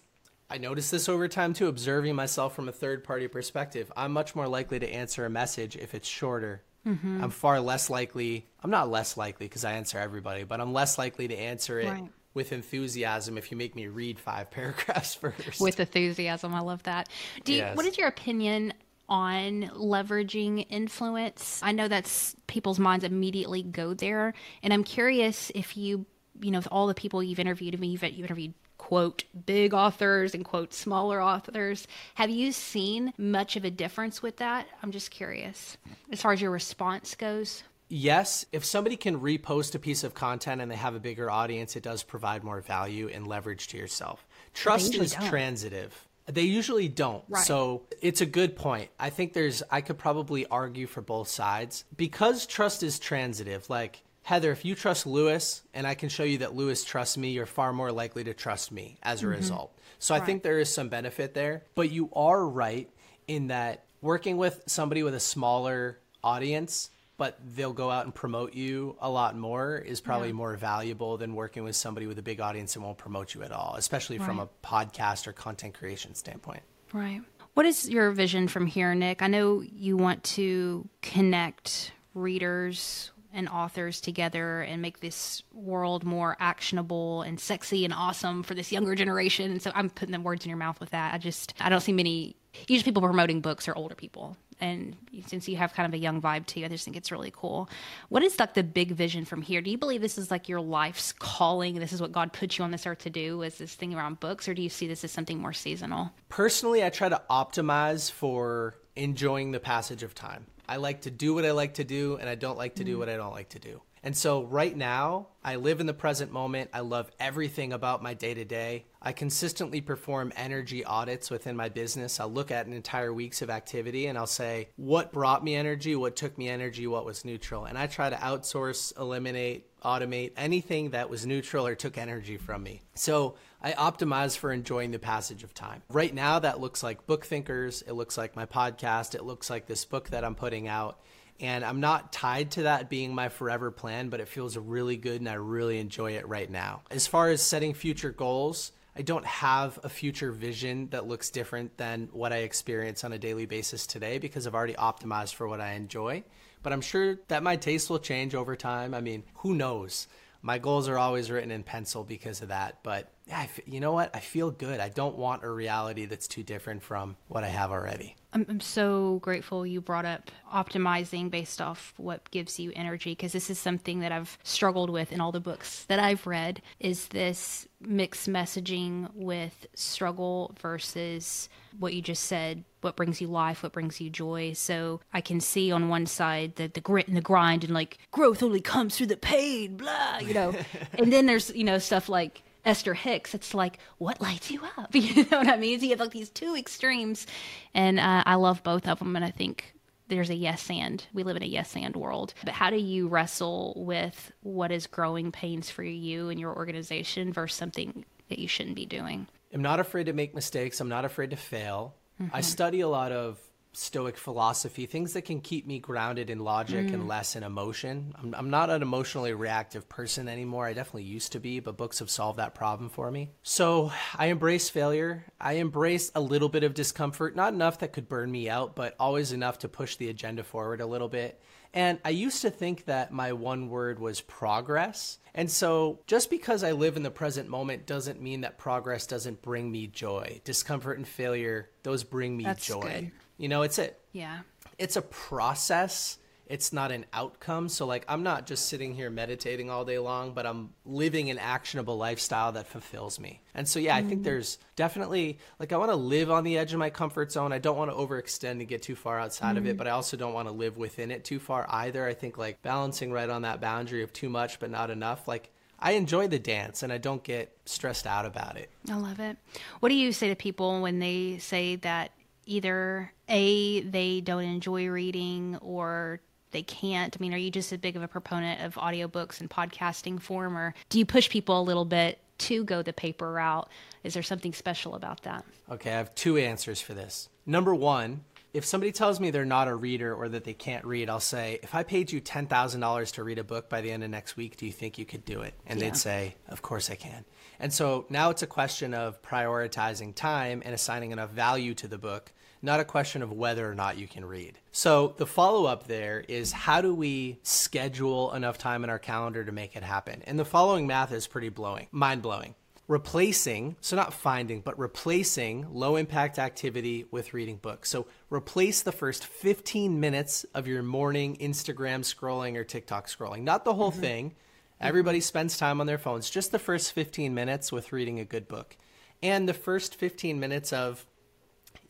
I 0.49 0.57
noticed 0.57 0.91
this 0.91 1.07
over 1.09 1.27
time 1.27 1.53
too, 1.53 1.67
observing 1.67 2.15
myself 2.15 2.55
from 2.55 2.67
a 2.69 2.71
third 2.71 3.03
party 3.03 3.27
perspective. 3.27 3.91
I'm 3.95 4.11
much 4.11 4.35
more 4.35 4.47
likely 4.47 4.79
to 4.79 4.87
answer 4.87 5.25
a 5.25 5.29
message 5.29 5.75
if 5.75 5.95
it's 5.95 6.07
shorter. 6.07 6.61
Mm-hmm. 6.85 7.23
I'm 7.23 7.29
far 7.29 7.59
less 7.59 7.89
likely, 7.89 8.47
I'm 8.63 8.69
not 8.71 8.89
less 8.89 9.15
likely 9.17 9.47
because 9.47 9.63
I 9.65 9.73
answer 9.73 9.97
everybody, 9.97 10.43
but 10.43 10.59
I'm 10.59 10.73
less 10.73 10.97
likely 10.97 11.27
to 11.27 11.35
answer 11.37 11.79
it 11.79 11.87
Right. 11.89 12.03
with 12.33 12.51
enthusiasm 12.53 13.37
if 13.37 13.49
you 13.51 13.57
make 13.57 13.75
me 13.75 13.87
read 13.87 14.19
five 14.19 14.49
paragraphs 14.51 15.15
first. 15.15 15.61
With 15.61 15.79
enthusiasm, 15.79 16.53
I 16.53 16.59
love 16.61 16.83
that. 16.83 17.07
Do 17.43 17.53
you, 17.53 17.59
Yes. 17.59 17.77
what 17.77 17.85
is 17.85 17.97
your 17.97 18.07
opinion 18.07 18.73
on 19.11 19.69
leveraging 19.75 20.65
influence? 20.69 21.59
I 21.61 21.73
know 21.73 21.89
that's 21.89 22.33
people's 22.47 22.79
minds 22.79 23.03
immediately 23.03 23.61
go 23.61 23.93
there, 23.93 24.33
and 24.63 24.73
I'm 24.73 24.85
curious 24.85 25.51
if 25.53 25.75
you, 25.75 26.05
you 26.41 26.49
know, 26.49 26.59
with 26.59 26.69
all 26.71 26.87
the 26.87 26.93
people 26.93 27.21
you've 27.21 27.39
interviewed, 27.39 27.75
I 27.75 27.77
mean, 27.77 27.91
you've, 27.91 28.03
you've 28.03 28.25
interviewed 28.25 28.53
quote 28.77 29.25
big 29.45 29.73
authors 29.73 30.33
and 30.33 30.43
quote 30.43 30.73
smaller 30.73 31.21
authors. 31.21 31.87
Have 32.15 32.29
you 32.29 32.51
seen 32.51 33.13
much 33.17 33.55
of 33.55 33.65
a 33.65 33.69
difference 33.69 34.23
with 34.23 34.37
that? 34.37 34.65
I'm 34.81 34.91
just 34.91 35.11
curious 35.11 35.77
as 36.11 36.21
far 36.21 36.31
as 36.31 36.41
your 36.41 36.51
response 36.51 37.13
goes. 37.13 37.63
Yes, 37.89 38.45
if 38.53 38.63
somebody 38.63 38.95
can 38.95 39.19
repost 39.19 39.75
a 39.75 39.79
piece 39.79 40.05
of 40.05 40.13
content 40.13 40.61
and 40.61 40.71
they 40.71 40.77
have 40.77 40.95
a 40.95 40.99
bigger 40.99 41.29
audience, 41.29 41.75
it 41.75 41.83
does 41.83 42.03
provide 42.03 42.41
more 42.41 42.61
value 42.61 43.09
and 43.09 43.27
leverage 43.27 43.67
to 43.67 43.77
yourself. 43.77 44.25
Trust 44.53 44.95
is 44.95 45.11
don't. 45.11 45.27
transitive. 45.27 46.07
They 46.27 46.43
usually 46.43 46.87
don't. 46.87 47.23
Right. 47.27 47.43
So 47.43 47.83
it's 48.01 48.21
a 48.21 48.25
good 48.25 48.55
point. 48.55 48.89
I 48.99 49.09
think 49.09 49.33
there's, 49.33 49.63
I 49.69 49.81
could 49.81 49.97
probably 49.97 50.45
argue 50.45 50.87
for 50.87 51.01
both 51.01 51.27
sides. 51.27 51.83
Because 51.95 52.45
trust 52.45 52.83
is 52.83 52.99
transitive, 52.99 53.69
like 53.69 54.03
Heather, 54.23 54.51
if 54.51 54.63
you 54.63 54.75
trust 54.75 55.07
Lewis 55.07 55.63
and 55.73 55.87
I 55.87 55.95
can 55.95 56.09
show 56.09 56.23
you 56.23 56.39
that 56.39 56.55
Lewis 56.55 56.83
trusts 56.83 57.17
me, 57.17 57.31
you're 57.31 57.45
far 57.45 57.73
more 57.73 57.91
likely 57.91 58.23
to 58.25 58.33
trust 58.33 58.71
me 58.71 58.97
as 59.01 59.21
a 59.21 59.25
mm-hmm. 59.25 59.35
result. 59.35 59.77
So 59.99 60.15
I 60.15 60.19
think 60.19 60.41
there 60.41 60.59
is 60.59 60.73
some 60.73 60.89
benefit 60.89 61.33
there. 61.33 61.63
But 61.75 61.91
you 61.91 62.09
are 62.13 62.47
right 62.47 62.89
in 63.27 63.47
that 63.47 63.83
working 64.01 64.37
with 64.37 64.63
somebody 64.67 65.03
with 65.03 65.15
a 65.15 65.19
smaller 65.19 65.99
audience, 66.23 66.89
but 67.21 67.37
they'll 67.55 67.71
go 67.71 67.91
out 67.91 68.03
and 68.05 68.15
promote 68.15 68.55
you 68.55 68.97
a 68.99 69.07
lot 69.07 69.37
more 69.37 69.77
is 69.77 70.01
probably 70.01 70.33
more 70.33 70.55
valuable 70.57 71.17
than 71.17 71.35
working 71.35 71.63
with 71.63 71.75
somebody 71.75 72.07
with 72.07 72.17
a 72.17 72.21
big 72.23 72.41
audience 72.41 72.75
and 72.75 72.83
won't 72.83 72.97
promote 72.97 73.35
you 73.35 73.43
at 73.43 73.51
all, 73.51 73.75
especially 73.77 74.17
from 74.17 74.39
a 74.39 74.49
podcast 74.63 75.27
or 75.27 75.31
content 75.31 75.75
creation 75.75 76.15
standpoint. 76.15 76.63
Right. 76.91 77.21
What 77.53 77.67
is 77.67 77.87
your 77.87 78.09
vision 78.09 78.47
from 78.47 78.65
here, 78.65 78.95
Nick? 78.95 79.21
I 79.21 79.27
know 79.27 79.61
you 79.61 79.97
want 79.97 80.23
to 80.23 80.89
connect 81.03 81.91
readers 82.15 83.11
and 83.31 83.47
authors 83.47 84.01
together 84.01 84.61
and 84.61 84.81
make 84.81 84.99
this 85.01 85.43
world 85.53 86.03
more 86.03 86.35
actionable 86.39 87.21
and 87.21 87.39
sexy 87.39 87.85
and 87.85 87.93
awesome 87.93 88.41
for 88.41 88.55
this 88.55 88.71
younger 88.71 88.95
generation. 88.95 89.51
And 89.51 89.61
so 89.61 89.71
I'm 89.75 89.91
putting 89.91 90.13
the 90.13 90.19
words 90.19 90.43
in 90.43 90.49
your 90.49 90.57
mouth 90.57 90.79
with 90.79 90.89
that. 90.89 91.13
I 91.13 91.19
just 91.19 91.53
I 91.59 91.69
don't 91.69 91.81
see 91.81 91.93
many 91.93 92.35
usually 92.67 92.83
people 92.91 93.03
promoting 93.03 93.41
books 93.41 93.67
are 93.67 93.75
older 93.75 93.95
people. 93.95 94.37
And 94.61 94.95
since 95.25 95.49
you 95.49 95.57
have 95.57 95.73
kind 95.73 95.87
of 95.87 95.93
a 95.93 95.97
young 95.97 96.21
vibe 96.21 96.45
too, 96.45 96.63
I 96.63 96.67
just 96.67 96.85
think 96.85 96.95
it's 96.95 97.11
really 97.11 97.33
cool. 97.35 97.67
What 98.09 98.23
is 98.23 98.39
like 98.39 98.53
the 98.53 98.63
big 98.63 98.91
vision 98.91 99.25
from 99.25 99.41
here? 99.41 99.59
Do 99.59 99.71
you 99.71 99.77
believe 99.77 100.01
this 100.01 100.19
is 100.19 100.29
like 100.29 100.47
your 100.47 100.61
life's 100.61 101.11
calling? 101.13 101.79
This 101.79 101.91
is 101.91 101.99
what 101.99 102.11
God 102.11 102.31
put 102.31 102.57
you 102.57 102.63
on 102.63 102.69
this 102.69 102.85
earth 102.85 102.99
to 102.99 103.09
do? 103.09 103.41
Is 103.41 103.57
this 103.57 103.73
thing 103.73 103.95
around 103.95 104.19
books, 104.19 104.47
or 104.47 104.53
do 104.53 104.61
you 104.61 104.69
see 104.69 104.87
this 104.87 105.03
as 105.03 105.11
something 105.11 105.39
more 105.39 105.51
seasonal? 105.51 106.11
Personally, 106.29 106.85
I 106.85 106.89
try 106.89 107.09
to 107.09 107.21
optimize 107.29 108.11
for 108.11 108.75
enjoying 108.95 109.51
the 109.51 109.59
passage 109.59 110.03
of 110.03 110.13
time. 110.13 110.45
I 110.69 110.77
like 110.77 111.01
to 111.01 111.11
do 111.11 111.33
what 111.33 111.43
I 111.43 111.51
like 111.51 111.73
to 111.75 111.83
do, 111.83 112.17
and 112.17 112.29
I 112.29 112.35
don't 112.35 112.57
like 112.57 112.75
to 112.75 112.83
do 112.83 112.95
mm. 112.95 112.99
what 112.99 113.09
I 113.09 113.17
don't 113.17 113.33
like 113.33 113.49
to 113.49 113.59
do. 113.59 113.81
And 114.03 114.17
so, 114.17 114.43
right 114.43 114.75
now, 114.75 115.27
I 115.43 115.57
live 115.57 115.79
in 115.79 115.85
the 115.85 115.93
present 115.93 116.31
moment. 116.31 116.71
I 116.73 116.79
love 116.79 117.11
everything 117.19 117.71
about 117.71 118.01
my 118.01 118.15
day 118.15 118.33
to 118.33 118.43
day. 118.43 118.85
I 118.99 119.11
consistently 119.11 119.79
perform 119.79 120.33
energy 120.35 120.83
audits 120.83 121.29
within 121.29 121.55
my 121.55 121.69
business. 121.69 122.19
I'll 122.19 122.31
look 122.31 122.49
at 122.49 122.65
an 122.65 122.73
entire 122.73 123.13
weeks 123.13 123.43
of 123.43 123.51
activity 123.51 124.07
and 124.07 124.17
I'll 124.17 124.27
say, 124.27 124.69
what 124.75 125.11
brought 125.11 125.43
me 125.43 125.55
energy, 125.55 125.95
what 125.95 126.15
took 126.15 126.37
me 126.37 126.49
energy, 126.49 126.87
what 126.87 127.05
was 127.05 127.25
neutral. 127.25 127.65
And 127.65 127.77
I 127.77 127.87
try 127.87 128.09
to 128.09 128.15
outsource, 128.15 128.97
eliminate, 128.99 129.67
automate 129.83 130.31
anything 130.37 130.91
that 130.91 131.09
was 131.09 131.25
neutral 131.25 131.65
or 131.67 131.75
took 131.75 131.97
energy 131.97 132.37
from 132.37 132.63
me. 132.63 132.81
So 132.95 133.35
I 133.61 133.73
optimize 133.73 134.37
for 134.37 134.51
enjoying 134.51 134.91
the 134.91 134.99
passage 134.99 135.43
of 135.43 135.53
time. 135.53 135.81
Right 135.89 136.13
now, 136.13 136.39
that 136.39 136.59
looks 136.59 136.81
like 136.83 137.05
Book 137.05 137.25
Thinkers. 137.25 137.83
It 137.83 137.93
looks 137.93 138.17
like 138.17 138.35
my 138.35 138.45
podcast. 138.45 139.15
It 139.15 139.23
looks 139.23 139.49
like 139.49 139.67
this 139.67 139.85
book 139.85 140.09
that 140.09 140.23
I'm 140.23 140.35
putting 140.35 140.67
out. 140.67 140.99
And 141.41 141.65
I'm 141.65 141.79
not 141.79 142.13
tied 142.13 142.51
to 142.51 142.63
that 142.63 142.89
being 142.89 143.15
my 143.15 143.29
forever 143.29 143.71
plan, 143.71 144.09
but 144.09 144.19
it 144.19 144.27
feels 144.27 144.55
really 144.55 144.95
good 144.95 145.19
and 145.19 145.27
I 145.29 145.33
really 145.33 145.79
enjoy 145.79 146.11
it 146.11 146.27
right 146.27 146.49
now. 146.49 146.83
As 146.91 147.07
far 147.07 147.29
as 147.29 147.41
setting 147.41 147.73
future 147.73 148.11
goals, 148.11 148.71
I 148.95 149.01
don't 149.01 149.25
have 149.25 149.79
a 149.83 149.89
future 149.89 150.31
vision 150.31 150.89
that 150.91 151.07
looks 151.07 151.29
different 151.29 151.77
than 151.77 152.09
what 152.11 152.31
I 152.31 152.37
experience 152.37 153.03
on 153.03 153.13
a 153.13 153.17
daily 153.17 153.45
basis 153.45 153.87
today 153.87 154.19
because 154.19 154.45
I've 154.45 154.53
already 154.53 154.73
optimized 154.73 155.33
for 155.33 155.47
what 155.47 155.61
I 155.61 155.73
enjoy. 155.73 156.23
But 156.61 156.73
I'm 156.73 156.81
sure 156.81 157.17
that 157.29 157.41
my 157.41 157.55
taste 157.55 157.89
will 157.89 157.99
change 157.99 158.35
over 158.35 158.55
time. 158.55 158.93
I 158.93 159.01
mean, 159.01 159.23
who 159.35 159.55
knows? 159.55 160.07
My 160.41 160.57
goals 160.57 160.87
are 160.89 160.97
always 160.97 161.29
written 161.29 161.51
in 161.51 161.63
pencil 161.63 162.03
because 162.03 162.41
of 162.41 162.49
that. 162.49 162.79
But 162.83 163.11
yeah, 163.27 163.47
you 163.65 163.79
know 163.79 163.91
what? 163.91 164.15
I 164.15 164.19
feel 164.19 164.51
good. 164.51 164.79
I 164.79 164.89
don't 164.89 165.17
want 165.17 165.43
a 165.43 165.49
reality 165.49 166.05
that's 166.05 166.27
too 166.27 166.43
different 166.43 166.83
from 166.83 167.15
what 167.27 167.43
I 167.43 167.47
have 167.47 167.71
already. 167.71 168.15
I'm, 168.33 168.45
I'm 168.49 168.59
so 168.59 169.19
grateful 169.21 169.65
you 169.65 169.81
brought 169.81 170.05
up 170.05 170.31
optimizing 170.53 171.29
based 171.29 171.61
off 171.61 171.93
what 171.97 172.29
gives 172.31 172.59
you 172.59 172.71
energy 172.75 173.11
because 173.11 173.33
this 173.33 173.49
is 173.49 173.59
something 173.59 173.99
that 173.99 174.11
I've 174.11 174.37
struggled 174.43 174.89
with 174.89 175.11
in 175.11 175.21
all 175.21 175.31
the 175.31 175.39
books 175.39 175.85
that 175.85 175.99
I've 175.99 176.25
read 176.25 176.61
is 176.79 177.07
this 177.09 177.67
mixed 177.79 178.29
messaging 178.29 179.09
with 179.13 179.67
struggle 179.75 180.55
versus 180.59 181.49
what 181.79 181.93
you 181.93 182.01
just 182.01 182.23
said 182.23 182.63
what 182.81 182.95
brings 182.95 183.21
you 183.21 183.27
life 183.27 183.63
what 183.63 183.71
brings 183.71 184.01
you 184.01 184.09
joy 184.09 184.53
so 184.53 184.99
I 185.13 185.21
can 185.21 185.39
see 185.39 185.71
on 185.71 185.89
one 185.89 186.05
side 186.05 186.55
the, 186.55 186.67
the 186.67 186.81
grit 186.81 187.07
and 187.07 187.17
the 187.17 187.21
grind 187.21 187.63
and 187.63 187.73
like 187.73 187.97
growth 188.11 188.43
only 188.43 188.61
comes 188.61 188.97
through 188.97 189.07
the 189.07 189.17
pain 189.17 189.77
blah 189.77 190.19
you 190.19 190.33
know 190.33 190.53
and 190.93 191.11
then 191.11 191.25
there's 191.25 191.53
you 191.55 191.63
know 191.63 191.79
stuff 191.79 192.09
like 192.09 192.43
Esther 192.63 192.93
Hicks, 192.93 193.33
it's 193.33 193.55
like, 193.55 193.79
what 193.97 194.21
lights 194.21 194.51
you 194.51 194.61
up? 194.77 194.93
You 194.95 195.25
know 195.31 195.39
what 195.39 195.47
I 195.47 195.57
mean? 195.57 195.79
So 195.79 195.85
you 195.85 195.89
have 195.93 195.99
like 195.99 196.11
these 196.11 196.29
two 196.29 196.55
extremes, 196.55 197.25
and 197.73 197.99
uh, 197.99 198.21
I 198.23 198.35
love 198.35 198.61
both 198.61 198.87
of 198.87 198.99
them. 198.99 199.15
And 199.15 199.25
I 199.25 199.31
think 199.31 199.73
there's 200.09 200.29
a 200.29 200.35
yes 200.35 200.69
and. 200.69 201.03
We 201.11 201.23
live 201.23 201.37
in 201.37 201.41
a 201.41 201.47
yes 201.47 201.75
and 201.75 201.95
world. 201.95 202.35
But 202.43 202.53
how 202.53 202.69
do 202.69 202.77
you 202.77 203.07
wrestle 203.07 203.73
with 203.75 204.31
what 204.41 204.71
is 204.71 204.85
growing 204.85 205.31
pains 205.31 205.71
for 205.71 205.81
you 205.81 206.29
and 206.29 206.39
your 206.39 206.55
organization 206.55 207.33
versus 207.33 207.57
something 207.57 208.05
that 208.31 208.39
you 208.39 208.47
shouldn't 208.47 208.77
be 208.77 208.85
doing. 208.87 209.27
I'm 209.53 209.61
not 209.61 209.79
afraid 209.79 210.05
to 210.05 210.13
make 210.13 210.33
mistakes. 210.33 210.79
I'm 210.79 210.89
not 210.89 211.05
afraid 211.05 211.29
to 211.29 211.35
fail. 211.35 211.93
Mm-hmm. 212.21 212.35
I 212.35 212.41
study 212.41 212.81
a 212.81 212.87
lot 212.87 213.11
of 213.11 213.39
Stoic 213.73 214.17
philosophy, 214.17 214.85
things 214.85 215.13
that 215.13 215.21
can 215.21 215.39
keep 215.39 215.65
me 215.65 215.79
grounded 215.79 216.29
in 216.29 216.39
logic 216.39 216.91
and 216.91 217.03
mm. 217.03 217.07
less 217.07 217.37
in 217.37 217.43
emotion. 217.43 218.13
I'm, 218.21 218.35
I'm 218.35 218.49
not 218.49 218.69
an 218.69 218.81
emotionally 218.81 219.33
reactive 219.33 219.87
person 219.87 220.27
anymore. 220.27 220.65
I 220.65 220.73
definitely 220.73 221.03
used 221.03 221.31
to 221.31 221.39
be, 221.39 221.61
but 221.61 221.77
books 221.77 221.99
have 221.99 222.09
solved 222.09 222.37
that 222.37 222.53
problem 222.53 222.89
for 222.89 223.09
me. 223.09 223.29
So 223.43 223.93
I 224.17 224.25
embrace 224.25 224.69
failure. 224.69 225.23
I 225.39 225.53
embrace 225.53 226.11
a 226.15 226.19
little 226.19 226.49
bit 226.49 226.65
of 226.65 226.73
discomfort, 226.73 227.33
not 227.37 227.53
enough 227.53 227.79
that 227.79 227.93
could 227.93 228.09
burn 228.09 228.29
me 228.29 228.49
out, 228.49 228.75
but 228.75 228.93
always 228.99 229.31
enough 229.31 229.59
to 229.59 229.69
push 229.69 229.95
the 229.95 230.09
agenda 230.09 230.43
forward 230.43 230.81
a 230.81 230.85
little 230.85 231.07
bit. 231.07 231.41
And 231.73 231.99
I 232.03 232.09
used 232.09 232.41
to 232.41 232.49
think 232.49 232.85
that 232.85 233.13
my 233.13 233.33
one 233.33 233.69
word 233.69 233.99
was 233.99 234.21
progress. 234.21 235.19
And 235.33 235.49
so 235.49 235.99
just 236.05 236.29
because 236.29 236.63
I 236.63 236.73
live 236.73 236.97
in 236.97 237.03
the 237.03 237.11
present 237.11 237.47
moment 237.47 237.85
doesn't 237.85 238.21
mean 238.21 238.41
that 238.41 238.57
progress 238.57 239.07
doesn't 239.07 239.41
bring 239.41 239.71
me 239.71 239.87
joy. 239.87 240.41
Discomfort 240.43 240.97
and 240.97 241.07
failure, 241.07 241.69
those 241.83 242.03
bring 242.03 242.35
me 242.35 242.43
That's 242.43 242.65
joy. 242.65 242.81
good. 242.81 243.11
You 243.37 243.47
know, 243.47 243.61
it's 243.61 243.79
it. 243.79 243.99
Yeah. 244.11 244.39
It's 244.77 244.97
a 244.97 245.01
process. 245.01 246.17
It's 246.51 246.73
not 246.73 246.91
an 246.91 247.05
outcome. 247.13 247.69
So 247.69 247.85
like 247.85 248.05
I'm 248.07 248.23
not 248.23 248.45
just 248.45 248.67
sitting 248.67 248.93
here 248.93 249.09
meditating 249.09 249.69
all 249.69 249.85
day 249.85 249.99
long, 249.99 250.33
but 250.33 250.45
I'm 250.45 250.71
living 250.85 251.29
an 251.29 251.37
actionable 251.37 251.97
lifestyle 251.97 252.51
that 252.51 252.67
fulfills 252.67 253.19
me. 253.19 253.41
And 253.53 253.67
so 253.67 253.79
yeah, 253.79 253.95
I 253.95 254.03
think 254.03 254.21
mm. 254.21 254.23
there's 254.25 254.57
definitely 254.75 255.39
like 255.59 255.71
I 255.71 255.77
want 255.77 255.91
to 255.91 255.95
live 255.95 256.29
on 256.29 256.43
the 256.43 256.57
edge 256.57 256.73
of 256.73 256.79
my 256.79 256.89
comfort 256.89 257.31
zone. 257.31 257.53
I 257.53 257.57
don't 257.57 257.77
want 257.77 257.89
to 257.91 257.95
overextend 257.95 258.51
and 258.51 258.67
get 258.67 258.81
too 258.81 258.95
far 258.95 259.19
outside 259.19 259.57
of 259.57 259.65
it, 259.65 259.75
mm. 259.75 259.77
but 259.77 259.87
I 259.87 259.91
also 259.91 260.17
don't 260.17 260.33
want 260.33 260.47
to 260.47 260.53
live 260.53 260.77
within 260.77 261.09
it 261.09 261.23
too 261.23 261.39
far 261.39 261.65
either. 261.69 262.05
I 262.05 262.13
think 262.13 262.37
like 262.37 262.61
balancing 262.61 263.11
right 263.11 263.29
on 263.29 263.43
that 263.43 263.61
boundary 263.61 264.03
of 264.03 264.11
too 264.11 264.29
much 264.29 264.59
but 264.59 264.69
not 264.69 264.89
enough. 264.89 265.27
Like 265.27 265.51
I 265.79 265.93
enjoy 265.93 266.27
the 266.27 266.39
dance 266.39 266.83
and 266.83 266.93
I 266.93 266.97
don't 266.97 267.23
get 267.23 267.57
stressed 267.65 268.05
out 268.05 268.25
about 268.25 268.57
it. 268.57 268.69
I 268.89 268.95
love 268.95 269.19
it. 269.19 269.37
What 269.79 269.89
do 269.89 269.95
you 269.95 270.11
say 270.11 270.29
to 270.29 270.35
people 270.35 270.81
when 270.81 270.99
they 270.99 271.39
say 271.39 271.77
that 271.77 272.11
either 272.45 273.11
A, 273.29 273.81
they 273.81 274.21
don't 274.21 274.43
enjoy 274.43 274.87
reading 274.89 275.57
or 275.61 276.19
they 276.51 276.63
can't? 276.63 277.15
I 277.17 277.21
mean, 277.21 277.33
are 277.33 277.37
you 277.37 277.51
just 277.51 277.71
as 277.71 277.79
big 277.79 277.95
of 277.95 278.03
a 278.03 278.07
proponent 278.07 278.61
of 278.61 278.75
audiobooks 278.75 279.39
and 279.39 279.49
podcasting 279.49 280.21
form, 280.21 280.57
or 280.57 280.73
do 280.89 280.99
you 280.99 281.05
push 281.05 281.29
people 281.29 281.59
a 281.59 281.63
little 281.63 281.85
bit 281.85 282.19
to 282.39 282.63
go 282.63 282.81
the 282.81 282.93
paper 282.93 283.31
route? 283.31 283.69
Is 284.03 284.13
there 284.13 284.23
something 284.23 284.53
special 284.53 284.95
about 284.95 285.23
that? 285.23 285.45
Okay, 285.69 285.91
I 285.91 285.97
have 285.97 286.13
two 286.15 286.37
answers 286.37 286.81
for 286.81 286.93
this. 286.93 287.29
Number 287.45 287.73
one, 287.73 288.23
if 288.53 288.65
somebody 288.65 288.91
tells 288.91 289.19
me 289.19 289.31
they're 289.31 289.45
not 289.45 289.67
a 289.69 289.75
reader 289.75 290.13
or 290.13 290.27
that 290.29 290.43
they 290.43 290.53
can't 290.53 290.83
read, 290.83 291.09
I'll 291.09 291.19
say, 291.21 291.59
if 291.63 291.73
I 291.73 291.83
paid 291.83 292.11
you 292.11 292.19
$10,000 292.19 293.13
to 293.13 293.23
read 293.23 293.39
a 293.39 293.43
book 293.43 293.69
by 293.69 293.79
the 293.79 293.91
end 293.91 294.03
of 294.03 294.09
next 294.09 294.35
week, 294.35 294.57
do 294.57 294.65
you 294.65 294.73
think 294.73 294.97
you 294.97 295.05
could 295.05 295.23
do 295.23 295.41
it? 295.41 295.53
And 295.65 295.79
Yeah. 295.79 295.85
they'd 295.85 295.97
say, 295.97 296.35
of 296.49 296.61
course 296.61 296.89
I 296.89 296.95
can. 296.95 297.23
And 297.59 297.71
so 297.71 298.05
now 298.09 298.29
it's 298.29 298.41
a 298.41 298.47
question 298.47 298.93
of 298.93 299.21
prioritizing 299.21 300.15
time 300.15 300.61
and 300.65 300.73
assigning 300.73 301.11
enough 301.11 301.29
value 301.29 301.73
to 301.75 301.87
the 301.87 301.97
book, 301.97 302.33
not 302.61 302.79
a 302.79 302.85
question 302.85 303.21
of 303.21 303.31
whether 303.31 303.69
or 303.69 303.75
not 303.75 303.97
you 303.97 304.07
can 304.07 304.25
read. 304.25 304.57
So 304.71 305.15
the 305.17 305.25
follow 305.25 305.65
up 305.65 305.87
there 305.87 306.23
is 306.27 306.51
how 306.51 306.81
do 306.81 306.93
we 306.93 307.39
schedule 307.43 308.33
enough 308.33 308.57
time 308.57 308.83
in 308.83 308.89
our 308.89 308.99
calendar 308.99 309.43
to 309.43 309.51
make 309.51 309.75
it 309.75 309.83
happen? 309.83 310.21
And 310.25 310.39
the 310.39 310.45
following 310.45 310.87
math 310.87 311.11
is 311.11 311.27
pretty 311.27 311.49
blowing, 311.49 311.87
mind 311.91 312.21
blowing 312.21 312.55
replacing, 312.91 313.77
so 313.79 313.95
not 313.95 314.13
finding, 314.13 314.59
but 314.59 314.77
replacing 314.77 315.65
low 315.71 315.95
impact 315.95 316.37
activity 316.37 317.05
with 317.09 317.33
reading 317.33 317.55
books. 317.55 317.89
So 317.89 318.05
replace 318.29 318.81
the 318.81 318.91
first 318.91 319.25
15 319.25 320.01
minutes 320.01 320.45
of 320.53 320.67
your 320.67 320.83
morning 320.83 321.37
Instagram 321.37 322.01
scrolling 322.01 322.57
or 322.57 322.65
TikTok 322.65 323.07
scrolling, 323.07 323.43
not 323.43 323.63
the 323.63 323.73
whole 323.73 323.93
mm-hmm. 323.93 324.01
thing. 324.01 324.35
Everybody 324.81 325.21
spends 325.21 325.57
time 325.57 325.79
on 325.79 325.87
their 325.87 325.97
phones, 325.97 326.29
just 326.29 326.51
the 326.51 326.59
first 326.59 326.91
15 326.91 327.33
minutes 327.33 327.71
with 327.71 327.93
reading 327.93 328.19
a 328.19 328.25
good 328.25 328.49
book. 328.49 328.75
And 329.23 329.47
the 329.47 329.53
first 329.53 329.95
15 329.95 330.37
minutes 330.37 330.73
of 330.73 331.05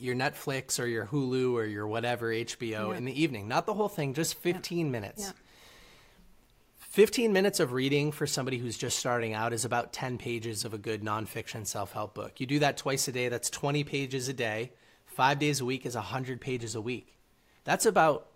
your 0.01 0.15
Netflix 0.15 0.79
or 0.79 0.85
your 0.85 1.05
Hulu 1.05 1.53
or 1.53 1.65
your 1.65 1.87
whatever 1.87 2.29
HBO 2.31 2.95
in 2.95 3.05
the 3.05 3.21
evening, 3.21 3.47
not 3.47 3.65
the 3.65 3.73
whole 3.73 3.89
thing, 3.89 4.13
just 4.13 4.35
15 4.35 4.91
minutes. 4.91 5.21
Yeah. 5.21 5.31
15 6.79 7.31
minutes 7.31 7.61
of 7.61 7.71
reading 7.71 8.11
for 8.11 8.27
somebody 8.27 8.57
who's 8.57 8.77
just 8.77 8.99
starting 8.99 9.33
out 9.33 9.53
is 9.53 9.63
about 9.63 9.93
10 9.93 10.17
pages 10.17 10.65
of 10.65 10.73
a 10.73 10.77
good 10.77 11.03
nonfiction 11.03 11.65
self 11.65 11.93
help 11.93 12.13
book. 12.13 12.41
You 12.41 12.45
do 12.45 12.59
that 12.59 12.75
twice 12.75 13.07
a 13.07 13.11
day, 13.11 13.29
that's 13.29 13.49
20 13.49 13.83
pages 13.83 14.27
a 14.27 14.33
day. 14.33 14.73
Five 15.05 15.39
days 15.39 15.61
a 15.61 15.65
week 15.65 15.85
is 15.85 15.95
100 15.95 16.41
pages 16.41 16.75
a 16.75 16.81
week. 16.81 17.17
That's 17.63 17.85
about, 17.85 18.27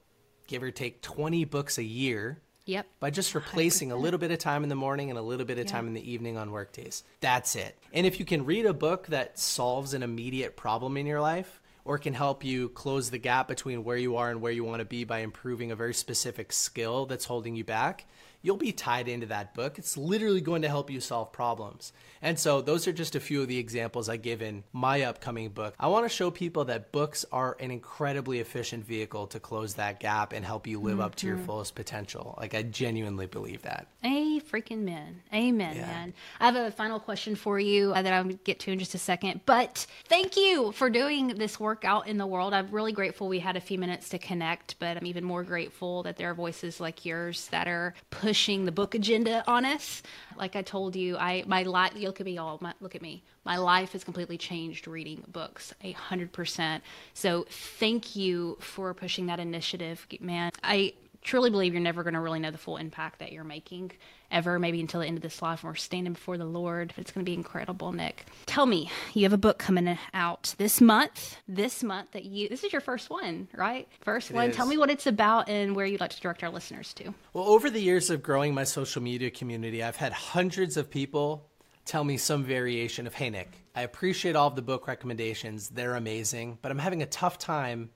give 0.47 0.63
or 0.63 0.71
take, 0.71 1.01
20 1.01 1.45
books 1.45 1.77
a 1.77 1.83
year 1.83 2.41
Yep. 2.65 2.87
by 2.99 3.11
just 3.11 3.35
replacing 3.35 3.91
a 3.91 3.95
little 3.95 4.17
bit 4.17 4.31
of 4.31 4.39
time 4.39 4.63
in 4.63 4.69
the 4.69 4.75
morning 4.75 5.09
and 5.09 5.19
a 5.19 5.21
little 5.21 5.45
bit 5.45 5.59
of 5.59 5.67
time 5.67 5.87
in 5.87 5.93
the 5.93 6.11
evening 6.11 6.37
on 6.37 6.51
work 6.51 6.71
days. 6.71 7.03
That's 7.21 7.55
it. 7.55 7.77
And 7.93 8.07
if 8.07 8.19
you 8.19 8.25
can 8.25 8.45
read 8.45 8.65
a 8.65 8.73
book 8.73 9.07
that 9.07 9.37
solves 9.37 9.93
an 9.93 10.01
immediate 10.01 10.55
problem 10.55 10.97
in 10.97 11.05
your 11.05 11.21
life 11.21 11.61
or 11.85 11.99
can 11.99 12.15
help 12.15 12.43
you 12.43 12.69
close 12.69 13.11
the 13.11 13.19
gap 13.19 13.47
between 13.47 13.83
where 13.83 13.97
you 13.97 14.17
are 14.17 14.31
and 14.31 14.41
where 14.41 14.51
you 14.51 14.63
want 14.63 14.79
to 14.79 14.85
be 14.85 15.03
by 15.03 15.19
improving 15.19 15.71
a 15.71 15.75
very 15.75 15.93
specific 15.93 16.51
skill 16.51 17.05
that's 17.05 17.25
holding 17.25 17.55
you 17.55 17.63
back, 17.63 18.05
you'll 18.45 18.57
be 18.57 18.71
tied 18.71 19.07
into 19.07 19.25
that 19.25 19.55
book. 19.55 19.79
It's 19.79 19.97
literally 19.97 20.39
going 20.39 20.61
to 20.61 20.69
help 20.69 20.91
you 20.91 21.01
solve 21.01 21.31
problems. 21.31 21.91
And 22.21 22.39
so, 22.39 22.61
those 22.61 22.87
are 22.87 22.93
just 22.93 23.15
a 23.15 23.19
few 23.19 23.41
of 23.41 23.47
the 23.47 23.57
examples 23.57 24.07
I 24.07 24.17
give 24.17 24.41
in 24.41 24.63
my 24.71 25.01
upcoming 25.01 25.49
book. 25.49 25.73
I 25.79 25.87
want 25.87 26.05
to 26.05 26.09
show 26.09 26.29
people 26.31 26.65
that 26.65 26.91
books 26.91 27.25
are 27.31 27.57
an 27.59 27.71
incredibly 27.71 28.39
efficient 28.39 28.85
vehicle 28.85 29.27
to 29.27 29.39
close 29.39 29.73
that 29.75 29.99
gap 29.99 30.31
and 30.31 30.45
help 30.45 30.67
you 30.67 30.79
live 30.79 30.99
up 30.99 31.15
to 31.15 31.27
your 31.27 31.37
fullest 31.37 31.75
potential. 31.75 32.35
Like, 32.39 32.53
I 32.53 32.61
genuinely 32.63 33.25
believe 33.27 33.63
that. 33.63 33.87
A 34.03 34.39
freaking 34.41 34.83
man. 34.83 35.21
Amen, 35.33 35.75
Yeah. 35.75 35.87
man. 35.87 36.13
I 36.39 36.45
have 36.45 36.55
a 36.55 36.71
final 36.71 36.99
question 36.99 37.35
for 37.35 37.59
you 37.59 37.91
uh, 37.93 38.01
that 38.03 38.13
I'll 38.13 38.23
get 38.25 38.59
to 38.61 38.71
in 38.71 38.79
just 38.79 38.93
a 38.93 38.99
second. 38.99 39.41
But 39.45 39.85
thank 40.07 40.37
you 40.37 40.71
for 40.71 40.89
doing 40.89 41.27
this 41.29 41.59
work 41.59 41.83
out 41.83 42.07
in 42.07 42.17
the 42.17 42.27
world. 42.27 42.53
I'm 42.53 42.69
really 42.71 42.91
grateful 42.91 43.27
we 43.27 43.39
had 43.39 43.55
a 43.57 43.61
few 43.61 43.79
minutes 43.79 44.09
to 44.09 44.19
connect, 44.19 44.77
but 44.79 44.97
I'm 44.97 45.05
even 45.07 45.23
more 45.23 45.43
grateful 45.43 46.03
that 46.03 46.17
there 46.17 46.29
are 46.29 46.35
voices 46.35 46.79
like 46.79 47.05
yours 47.05 47.47
that 47.49 47.67
are 47.67 47.93
pushing 48.11 48.34
the 48.35 48.71
book 48.71 48.93
agenda 48.93 49.43
on 49.47 49.65
us. 49.65 50.03
Like 50.37 50.55
I 50.55 50.61
told 50.61 50.95
you, 50.95 51.17
I 51.17 51.43
my 51.47 51.63
life. 51.63 51.93
Look 51.95 52.19
at 52.19 52.25
me 52.25 52.37
all. 52.37 52.57
My, 52.61 52.73
look 52.81 52.95
at 52.95 53.01
me. 53.01 53.23
My 53.45 53.57
life 53.57 53.93
has 53.93 54.03
completely 54.03 54.37
changed 54.37 54.87
reading 54.87 55.23
books, 55.27 55.73
a 55.83 55.93
hundred 55.93 56.31
percent. 56.33 56.83
So 57.13 57.45
thank 57.49 58.15
you 58.15 58.57
for 58.59 58.93
pushing 58.93 59.27
that 59.27 59.39
initiative, 59.39 60.05
man. 60.19 60.51
I 60.63 60.93
truly 61.21 61.49
believe 61.49 61.73
you're 61.73 61.81
never 61.81 62.03
going 62.03 62.13
to 62.13 62.19
really 62.19 62.39
know 62.39 62.51
the 62.51 62.57
full 62.57 62.77
impact 62.77 63.19
that 63.19 63.31
you're 63.31 63.43
making 63.43 63.91
ever, 64.35 64.59
maybe 64.59 64.79
until 64.81 64.99
the 64.99 65.07
end 65.07 65.17
of 65.17 65.23
this 65.23 65.41
life 65.41 65.63
we're 65.63 65.73
standing 65.73 66.13
before 66.13 66.37
the 66.37 66.45
Lord. 66.45 66.93
It's 66.97 67.09
going 67.09 67.25
to 67.25 67.29
be 67.29 67.33
incredible, 67.33 67.91
Nick. 67.93 68.25
Tell 68.45 68.65
me, 68.65 68.91
you 69.13 69.23
have 69.23 69.33
a 69.33 69.37
book 69.37 69.57
coming 69.57 69.97
out 70.13 70.53
this 70.57 70.81
month. 70.81 71.37
This 71.47 71.81
month 71.81 72.11
that 72.11 72.25
you, 72.25 72.49
this 72.49 72.63
is 72.63 72.71
your 72.71 72.81
first 72.81 73.09
one, 73.09 73.47
right? 73.55 73.87
First 74.01 74.31
one. 74.31 74.51
Tell 74.51 74.67
me 74.67 74.77
what 74.77 74.91
it's 74.91 75.07
about 75.07 75.49
and 75.49 75.75
where 75.75 75.85
you'd 75.85 76.01
like 76.01 76.11
to 76.11 76.21
direct 76.21 76.43
our 76.43 76.49
listeners 76.49 76.93
to. 76.95 77.13
Well, 77.33 77.45
over 77.45 77.69
the 77.69 77.81
years 77.81 78.09
of 78.09 78.21
growing 78.21 78.53
my 78.53 78.65
social 78.65 79.01
media 79.01 79.31
community, 79.31 79.81
I've 79.81 79.95
had 79.95 80.11
hundreds 80.11 80.77
of 80.77 80.89
people 80.91 81.49
tell 81.85 82.03
me 82.03 82.17
some 82.17 82.43
variation 82.43 83.07
of, 83.07 83.13
hey, 83.13 83.29
Nick, 83.29 83.51
I 83.73 83.83
appreciate 83.83 84.35
all 84.35 84.47
of 84.47 84.55
the 84.55 84.61
book 84.61 84.87
recommendations. 84.87 85.69
They're 85.69 85.95
amazing, 85.95 86.57
but 86.61 86.71
I'm 86.71 86.79
having 86.79 87.01
a 87.01 87.05
tough 87.05 87.37
time 87.37 87.91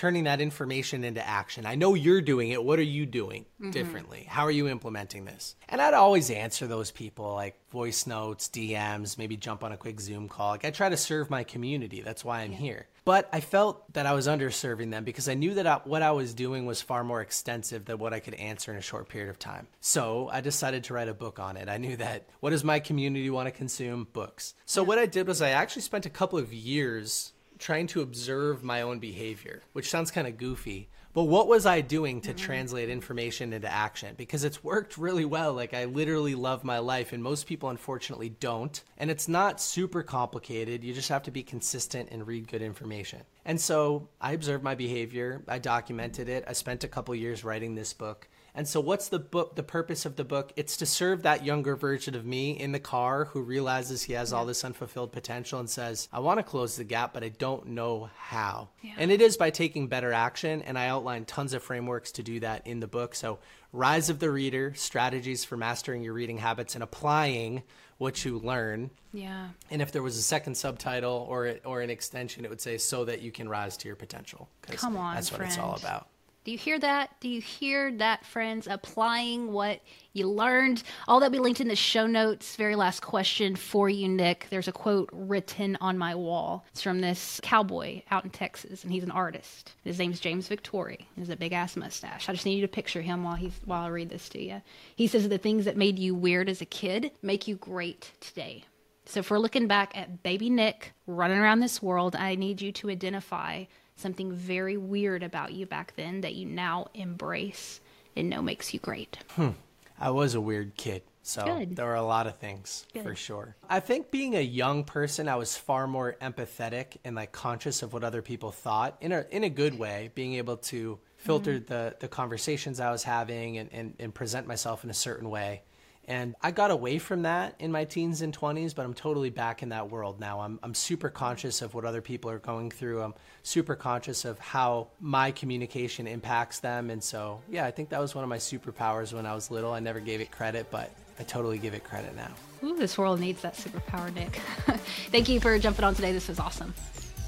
turning 0.00 0.24
that 0.24 0.40
information 0.40 1.04
into 1.04 1.24
action. 1.28 1.66
I 1.66 1.74
know 1.74 1.92
you're 1.92 2.22
doing 2.22 2.48
it. 2.48 2.64
What 2.64 2.78
are 2.78 2.82
you 2.82 3.04
doing 3.04 3.44
mm-hmm. 3.60 3.70
differently? 3.70 4.24
How 4.26 4.44
are 4.44 4.50
you 4.50 4.66
implementing 4.66 5.26
this? 5.26 5.56
And 5.68 5.78
I'd 5.78 5.92
always 5.92 6.30
answer 6.30 6.66
those 6.66 6.90
people 6.90 7.34
like 7.34 7.60
voice 7.70 8.06
notes, 8.06 8.48
DMs, 8.48 9.18
maybe 9.18 9.36
jump 9.36 9.62
on 9.62 9.72
a 9.72 9.76
quick 9.76 10.00
Zoom 10.00 10.26
call. 10.26 10.52
Like 10.52 10.64
I 10.64 10.70
try 10.70 10.88
to 10.88 10.96
serve 10.96 11.28
my 11.28 11.44
community. 11.44 12.00
That's 12.00 12.24
why 12.24 12.40
I'm 12.40 12.52
here. 12.52 12.86
But 13.04 13.28
I 13.30 13.40
felt 13.40 13.92
that 13.92 14.06
I 14.06 14.14
was 14.14 14.26
underserving 14.26 14.90
them 14.90 15.04
because 15.04 15.28
I 15.28 15.34
knew 15.34 15.52
that 15.54 15.66
I, 15.66 15.80
what 15.84 16.00
I 16.00 16.12
was 16.12 16.32
doing 16.32 16.64
was 16.64 16.80
far 16.80 17.04
more 17.04 17.20
extensive 17.20 17.84
than 17.84 17.98
what 17.98 18.14
I 18.14 18.20
could 18.20 18.34
answer 18.34 18.72
in 18.72 18.78
a 18.78 18.82
short 18.82 19.06
period 19.10 19.28
of 19.28 19.38
time. 19.38 19.68
So 19.80 20.30
I 20.32 20.40
decided 20.40 20.84
to 20.84 20.94
write 20.94 21.08
a 21.08 21.14
book 21.14 21.38
on 21.38 21.58
it. 21.58 21.68
I 21.68 21.76
knew 21.76 21.98
that 21.98 22.26
what 22.40 22.50
does 22.50 22.64
my 22.64 22.80
community 22.80 23.28
want 23.28 23.48
to 23.48 23.52
consume? 23.52 24.08
Books. 24.14 24.54
So 24.64 24.82
what 24.82 24.98
I 24.98 25.04
did 25.04 25.26
was 25.26 25.42
I 25.42 25.50
actually 25.50 25.82
spent 25.82 26.06
a 26.06 26.10
couple 26.10 26.38
of 26.38 26.54
years 26.54 27.34
trying 27.60 27.86
to 27.88 28.00
observe 28.00 28.64
my 28.64 28.82
own 28.82 28.98
behavior, 28.98 29.62
which 29.72 29.90
sounds 29.90 30.10
kind 30.10 30.26
of 30.26 30.38
goofy. 30.38 30.88
But 31.12 31.24
what 31.24 31.48
was 31.48 31.66
I 31.66 31.80
doing 31.80 32.20
to 32.20 32.30
mm-hmm. 32.30 32.36
translate 32.38 32.88
information 32.88 33.52
into 33.52 33.70
action? 33.70 34.14
Because 34.16 34.44
it's 34.44 34.62
worked 34.62 34.96
really 34.96 35.24
well. 35.24 35.52
Like, 35.52 35.74
I 35.74 35.84
literally 35.86 36.36
love 36.36 36.62
my 36.62 36.78
life, 36.78 37.12
and 37.12 37.22
most 37.22 37.46
people 37.46 37.68
unfortunately 37.68 38.28
don't. 38.28 38.82
And 38.96 39.10
it's 39.10 39.26
not 39.26 39.60
super 39.60 40.04
complicated. 40.04 40.84
You 40.84 40.94
just 40.94 41.08
have 41.08 41.24
to 41.24 41.32
be 41.32 41.42
consistent 41.42 42.10
and 42.12 42.26
read 42.26 42.48
good 42.48 42.62
information. 42.62 43.22
And 43.44 43.60
so 43.60 44.08
I 44.20 44.32
observed 44.32 44.62
my 44.62 44.76
behavior, 44.76 45.42
I 45.48 45.58
documented 45.58 46.28
it. 46.28 46.44
I 46.46 46.52
spent 46.52 46.84
a 46.84 46.88
couple 46.88 47.14
years 47.14 47.42
writing 47.42 47.74
this 47.74 47.92
book. 47.92 48.28
And 48.54 48.66
so, 48.66 48.80
what's 48.80 49.08
the 49.08 49.18
book? 49.18 49.56
The 49.56 49.62
purpose 49.62 50.04
of 50.04 50.16
the 50.16 50.24
book? 50.24 50.52
It's 50.56 50.76
to 50.78 50.86
serve 50.86 51.22
that 51.22 51.44
younger 51.44 51.76
version 51.76 52.14
of 52.14 52.24
me 52.24 52.50
in 52.50 52.72
the 52.72 52.80
car 52.80 53.26
who 53.26 53.42
realizes 53.42 54.02
he 54.02 54.14
has 54.14 54.32
all 54.32 54.44
this 54.44 54.64
unfulfilled 54.64 55.12
potential 55.12 55.60
and 55.60 55.70
says, 55.70 56.08
"I 56.12 56.20
want 56.20 56.38
to 56.38 56.42
close 56.42 56.76
the 56.76 56.84
gap, 56.84 57.12
but 57.12 57.22
I 57.22 57.28
don't 57.28 57.68
know 57.68 58.10
how." 58.16 58.70
Yeah. 58.82 58.94
And 58.98 59.10
it 59.10 59.20
is 59.20 59.36
by 59.36 59.50
taking 59.50 59.86
better 59.88 60.12
action. 60.12 60.62
And 60.62 60.78
I 60.78 60.88
outline 60.88 61.24
tons 61.24 61.52
of 61.52 61.62
frameworks 61.62 62.12
to 62.12 62.22
do 62.22 62.40
that 62.40 62.66
in 62.66 62.80
the 62.80 62.88
book. 62.88 63.14
So, 63.14 63.38
Rise 63.72 64.10
of 64.10 64.18
the 64.18 64.30
Reader: 64.30 64.74
Strategies 64.74 65.44
for 65.44 65.56
Mastering 65.56 66.02
Your 66.02 66.14
Reading 66.14 66.38
Habits 66.38 66.74
and 66.74 66.82
Applying 66.82 67.62
what 67.98 68.24
you 68.24 68.38
learn. 68.38 68.90
Yeah. 69.12 69.50
And 69.70 69.82
if 69.82 69.92
there 69.92 70.02
was 70.02 70.16
a 70.16 70.22
second 70.22 70.56
subtitle 70.56 71.26
or 71.28 71.56
or 71.64 71.82
an 71.82 71.90
extension, 71.90 72.44
it 72.44 72.50
would 72.50 72.60
say 72.60 72.78
"So 72.78 73.04
that 73.04 73.20
you 73.20 73.30
can 73.30 73.48
rise 73.48 73.76
to 73.78 73.88
your 73.88 73.96
potential." 73.96 74.48
Come 74.62 74.96
on, 74.96 75.14
that's 75.14 75.30
what 75.30 75.42
it's 75.42 75.58
all 75.58 75.74
about. 75.74 76.08
Do 76.42 76.52
you 76.52 76.58
hear 76.58 76.78
that? 76.78 77.10
Do 77.20 77.28
you 77.28 77.40
hear 77.42 77.92
that, 77.98 78.24
friends? 78.24 78.66
Applying 78.66 79.52
what 79.52 79.80
you 80.14 80.26
learned. 80.26 80.82
All 81.06 81.20
that 81.20 81.32
we 81.32 81.38
linked 81.38 81.60
in 81.60 81.68
the 81.68 81.76
show 81.76 82.06
notes. 82.06 82.56
Very 82.56 82.76
last 82.76 83.02
question 83.02 83.56
for 83.56 83.90
you, 83.90 84.08
Nick. 84.08 84.46
There's 84.48 84.66
a 84.66 84.72
quote 84.72 85.10
written 85.12 85.76
on 85.82 85.98
my 85.98 86.14
wall. 86.14 86.64
It's 86.72 86.80
from 86.80 87.02
this 87.02 87.40
cowboy 87.42 88.02
out 88.10 88.24
in 88.24 88.30
Texas, 88.30 88.84
and 88.84 88.92
he's 88.92 89.04
an 89.04 89.10
artist. 89.10 89.72
His 89.84 89.98
name's 89.98 90.18
James 90.18 90.48
Victori. 90.48 91.06
He 91.14 91.20
has 91.20 91.28
a 91.28 91.36
big 91.36 91.52
ass 91.52 91.76
mustache. 91.76 92.26
I 92.26 92.32
just 92.32 92.46
need 92.46 92.56
you 92.56 92.62
to 92.62 92.68
picture 92.68 93.02
him 93.02 93.22
while 93.22 93.36
he's 93.36 93.60
while 93.66 93.84
I 93.84 93.88
read 93.88 94.08
this 94.08 94.30
to 94.30 94.42
you. 94.42 94.62
He 94.96 95.08
says 95.08 95.28
the 95.28 95.36
things 95.36 95.66
that 95.66 95.76
made 95.76 95.98
you 95.98 96.14
weird 96.14 96.48
as 96.48 96.62
a 96.62 96.66
kid 96.66 97.10
make 97.20 97.46
you 97.48 97.56
great 97.56 98.12
today. 98.20 98.64
So 99.10 99.18
if 99.18 99.28
we're 99.28 99.38
looking 99.38 99.66
back 99.66 99.98
at 99.98 100.22
baby 100.22 100.50
Nick 100.50 100.92
running 101.08 101.38
around 101.38 101.58
this 101.58 101.82
world, 101.82 102.14
I 102.14 102.36
need 102.36 102.62
you 102.62 102.70
to 102.70 102.90
identify 102.90 103.64
something 103.96 104.32
very 104.32 104.76
weird 104.76 105.24
about 105.24 105.52
you 105.52 105.66
back 105.66 105.94
then 105.96 106.20
that 106.20 106.36
you 106.36 106.46
now 106.46 106.86
embrace 106.94 107.80
and 108.14 108.30
know 108.30 108.40
makes 108.40 108.72
you 108.72 108.78
great. 108.78 109.18
Hmm. 109.30 109.50
I 109.98 110.10
was 110.10 110.36
a 110.36 110.40
weird 110.40 110.76
kid. 110.76 111.02
So 111.22 111.44
Good. 111.44 111.74
there 111.74 111.86
were 111.86 111.96
a 111.96 112.04
lot 112.04 112.28
of 112.28 112.38
things 112.38 112.86
for 113.02 113.16
sure. 113.16 113.56
I 113.68 113.80
think 113.80 114.12
being 114.12 114.36
a 114.36 114.40
young 114.40 114.84
person, 114.84 115.28
I 115.28 115.34
was 115.34 115.56
far 115.56 115.88
more 115.88 116.16
empathetic 116.22 116.96
and 117.04 117.16
like 117.16 117.32
conscious 117.32 117.82
of 117.82 117.92
what 117.92 118.04
other 118.04 118.22
people 118.22 118.52
thought 118.52 118.96
in 119.00 119.10
a 119.10 119.26
in 119.30 119.42
a 119.42 119.50
good 119.50 119.76
way, 119.76 120.12
being 120.14 120.34
able 120.34 120.56
to 120.56 120.98
filter 121.16 121.58
the 121.58 121.96
the 121.98 122.08
conversations 122.08 122.78
I 122.80 122.90
was 122.92 123.02
having 123.02 123.58
and, 123.58 123.70
and, 123.72 123.94
and 123.98 124.14
present 124.14 124.46
myself 124.46 124.82
in 124.84 124.88
a 124.88 124.94
certain 124.94 125.28
way. 125.28 125.62
And 126.10 126.34
I 126.42 126.50
got 126.50 126.72
away 126.72 126.98
from 126.98 127.22
that 127.22 127.54
in 127.60 127.70
my 127.70 127.84
teens 127.84 128.20
and 128.20 128.36
20s, 128.36 128.74
but 128.74 128.84
I'm 128.84 128.94
totally 128.94 129.30
back 129.30 129.62
in 129.62 129.68
that 129.68 129.90
world 129.90 130.18
now. 130.18 130.40
I'm, 130.40 130.58
I'm 130.60 130.74
super 130.74 131.08
conscious 131.08 131.62
of 131.62 131.72
what 131.72 131.84
other 131.84 132.00
people 132.00 132.28
are 132.32 132.40
going 132.40 132.72
through. 132.72 133.00
I'm 133.00 133.14
super 133.44 133.76
conscious 133.76 134.24
of 134.24 134.36
how 134.40 134.88
my 134.98 135.30
communication 135.30 136.08
impacts 136.08 136.58
them. 136.58 136.90
And 136.90 137.00
so, 137.00 137.40
yeah, 137.48 137.64
I 137.64 137.70
think 137.70 137.90
that 137.90 138.00
was 138.00 138.12
one 138.12 138.24
of 138.24 138.28
my 138.28 138.38
superpowers 138.38 139.12
when 139.12 139.24
I 139.24 139.36
was 139.36 139.52
little. 139.52 139.72
I 139.72 139.78
never 139.78 140.00
gave 140.00 140.20
it 140.20 140.32
credit, 140.32 140.66
but 140.68 140.90
I 141.20 141.22
totally 141.22 141.58
give 141.58 141.74
it 141.74 141.84
credit 141.84 142.16
now. 142.16 142.32
Ooh, 142.64 142.76
this 142.76 142.98
world 142.98 143.20
needs 143.20 143.40
that 143.42 143.54
superpower, 143.54 144.12
Nick. 144.12 144.34
Thank 145.12 145.28
you 145.28 145.38
for 145.38 145.56
jumping 145.60 145.84
on 145.84 145.94
today. 145.94 146.10
This 146.10 146.26
was 146.26 146.40
awesome. 146.40 146.74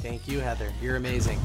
Thank 0.01 0.27
you, 0.27 0.41
Heather. 0.41 0.73
You're 0.83 0.97
amazing. 0.97 1.39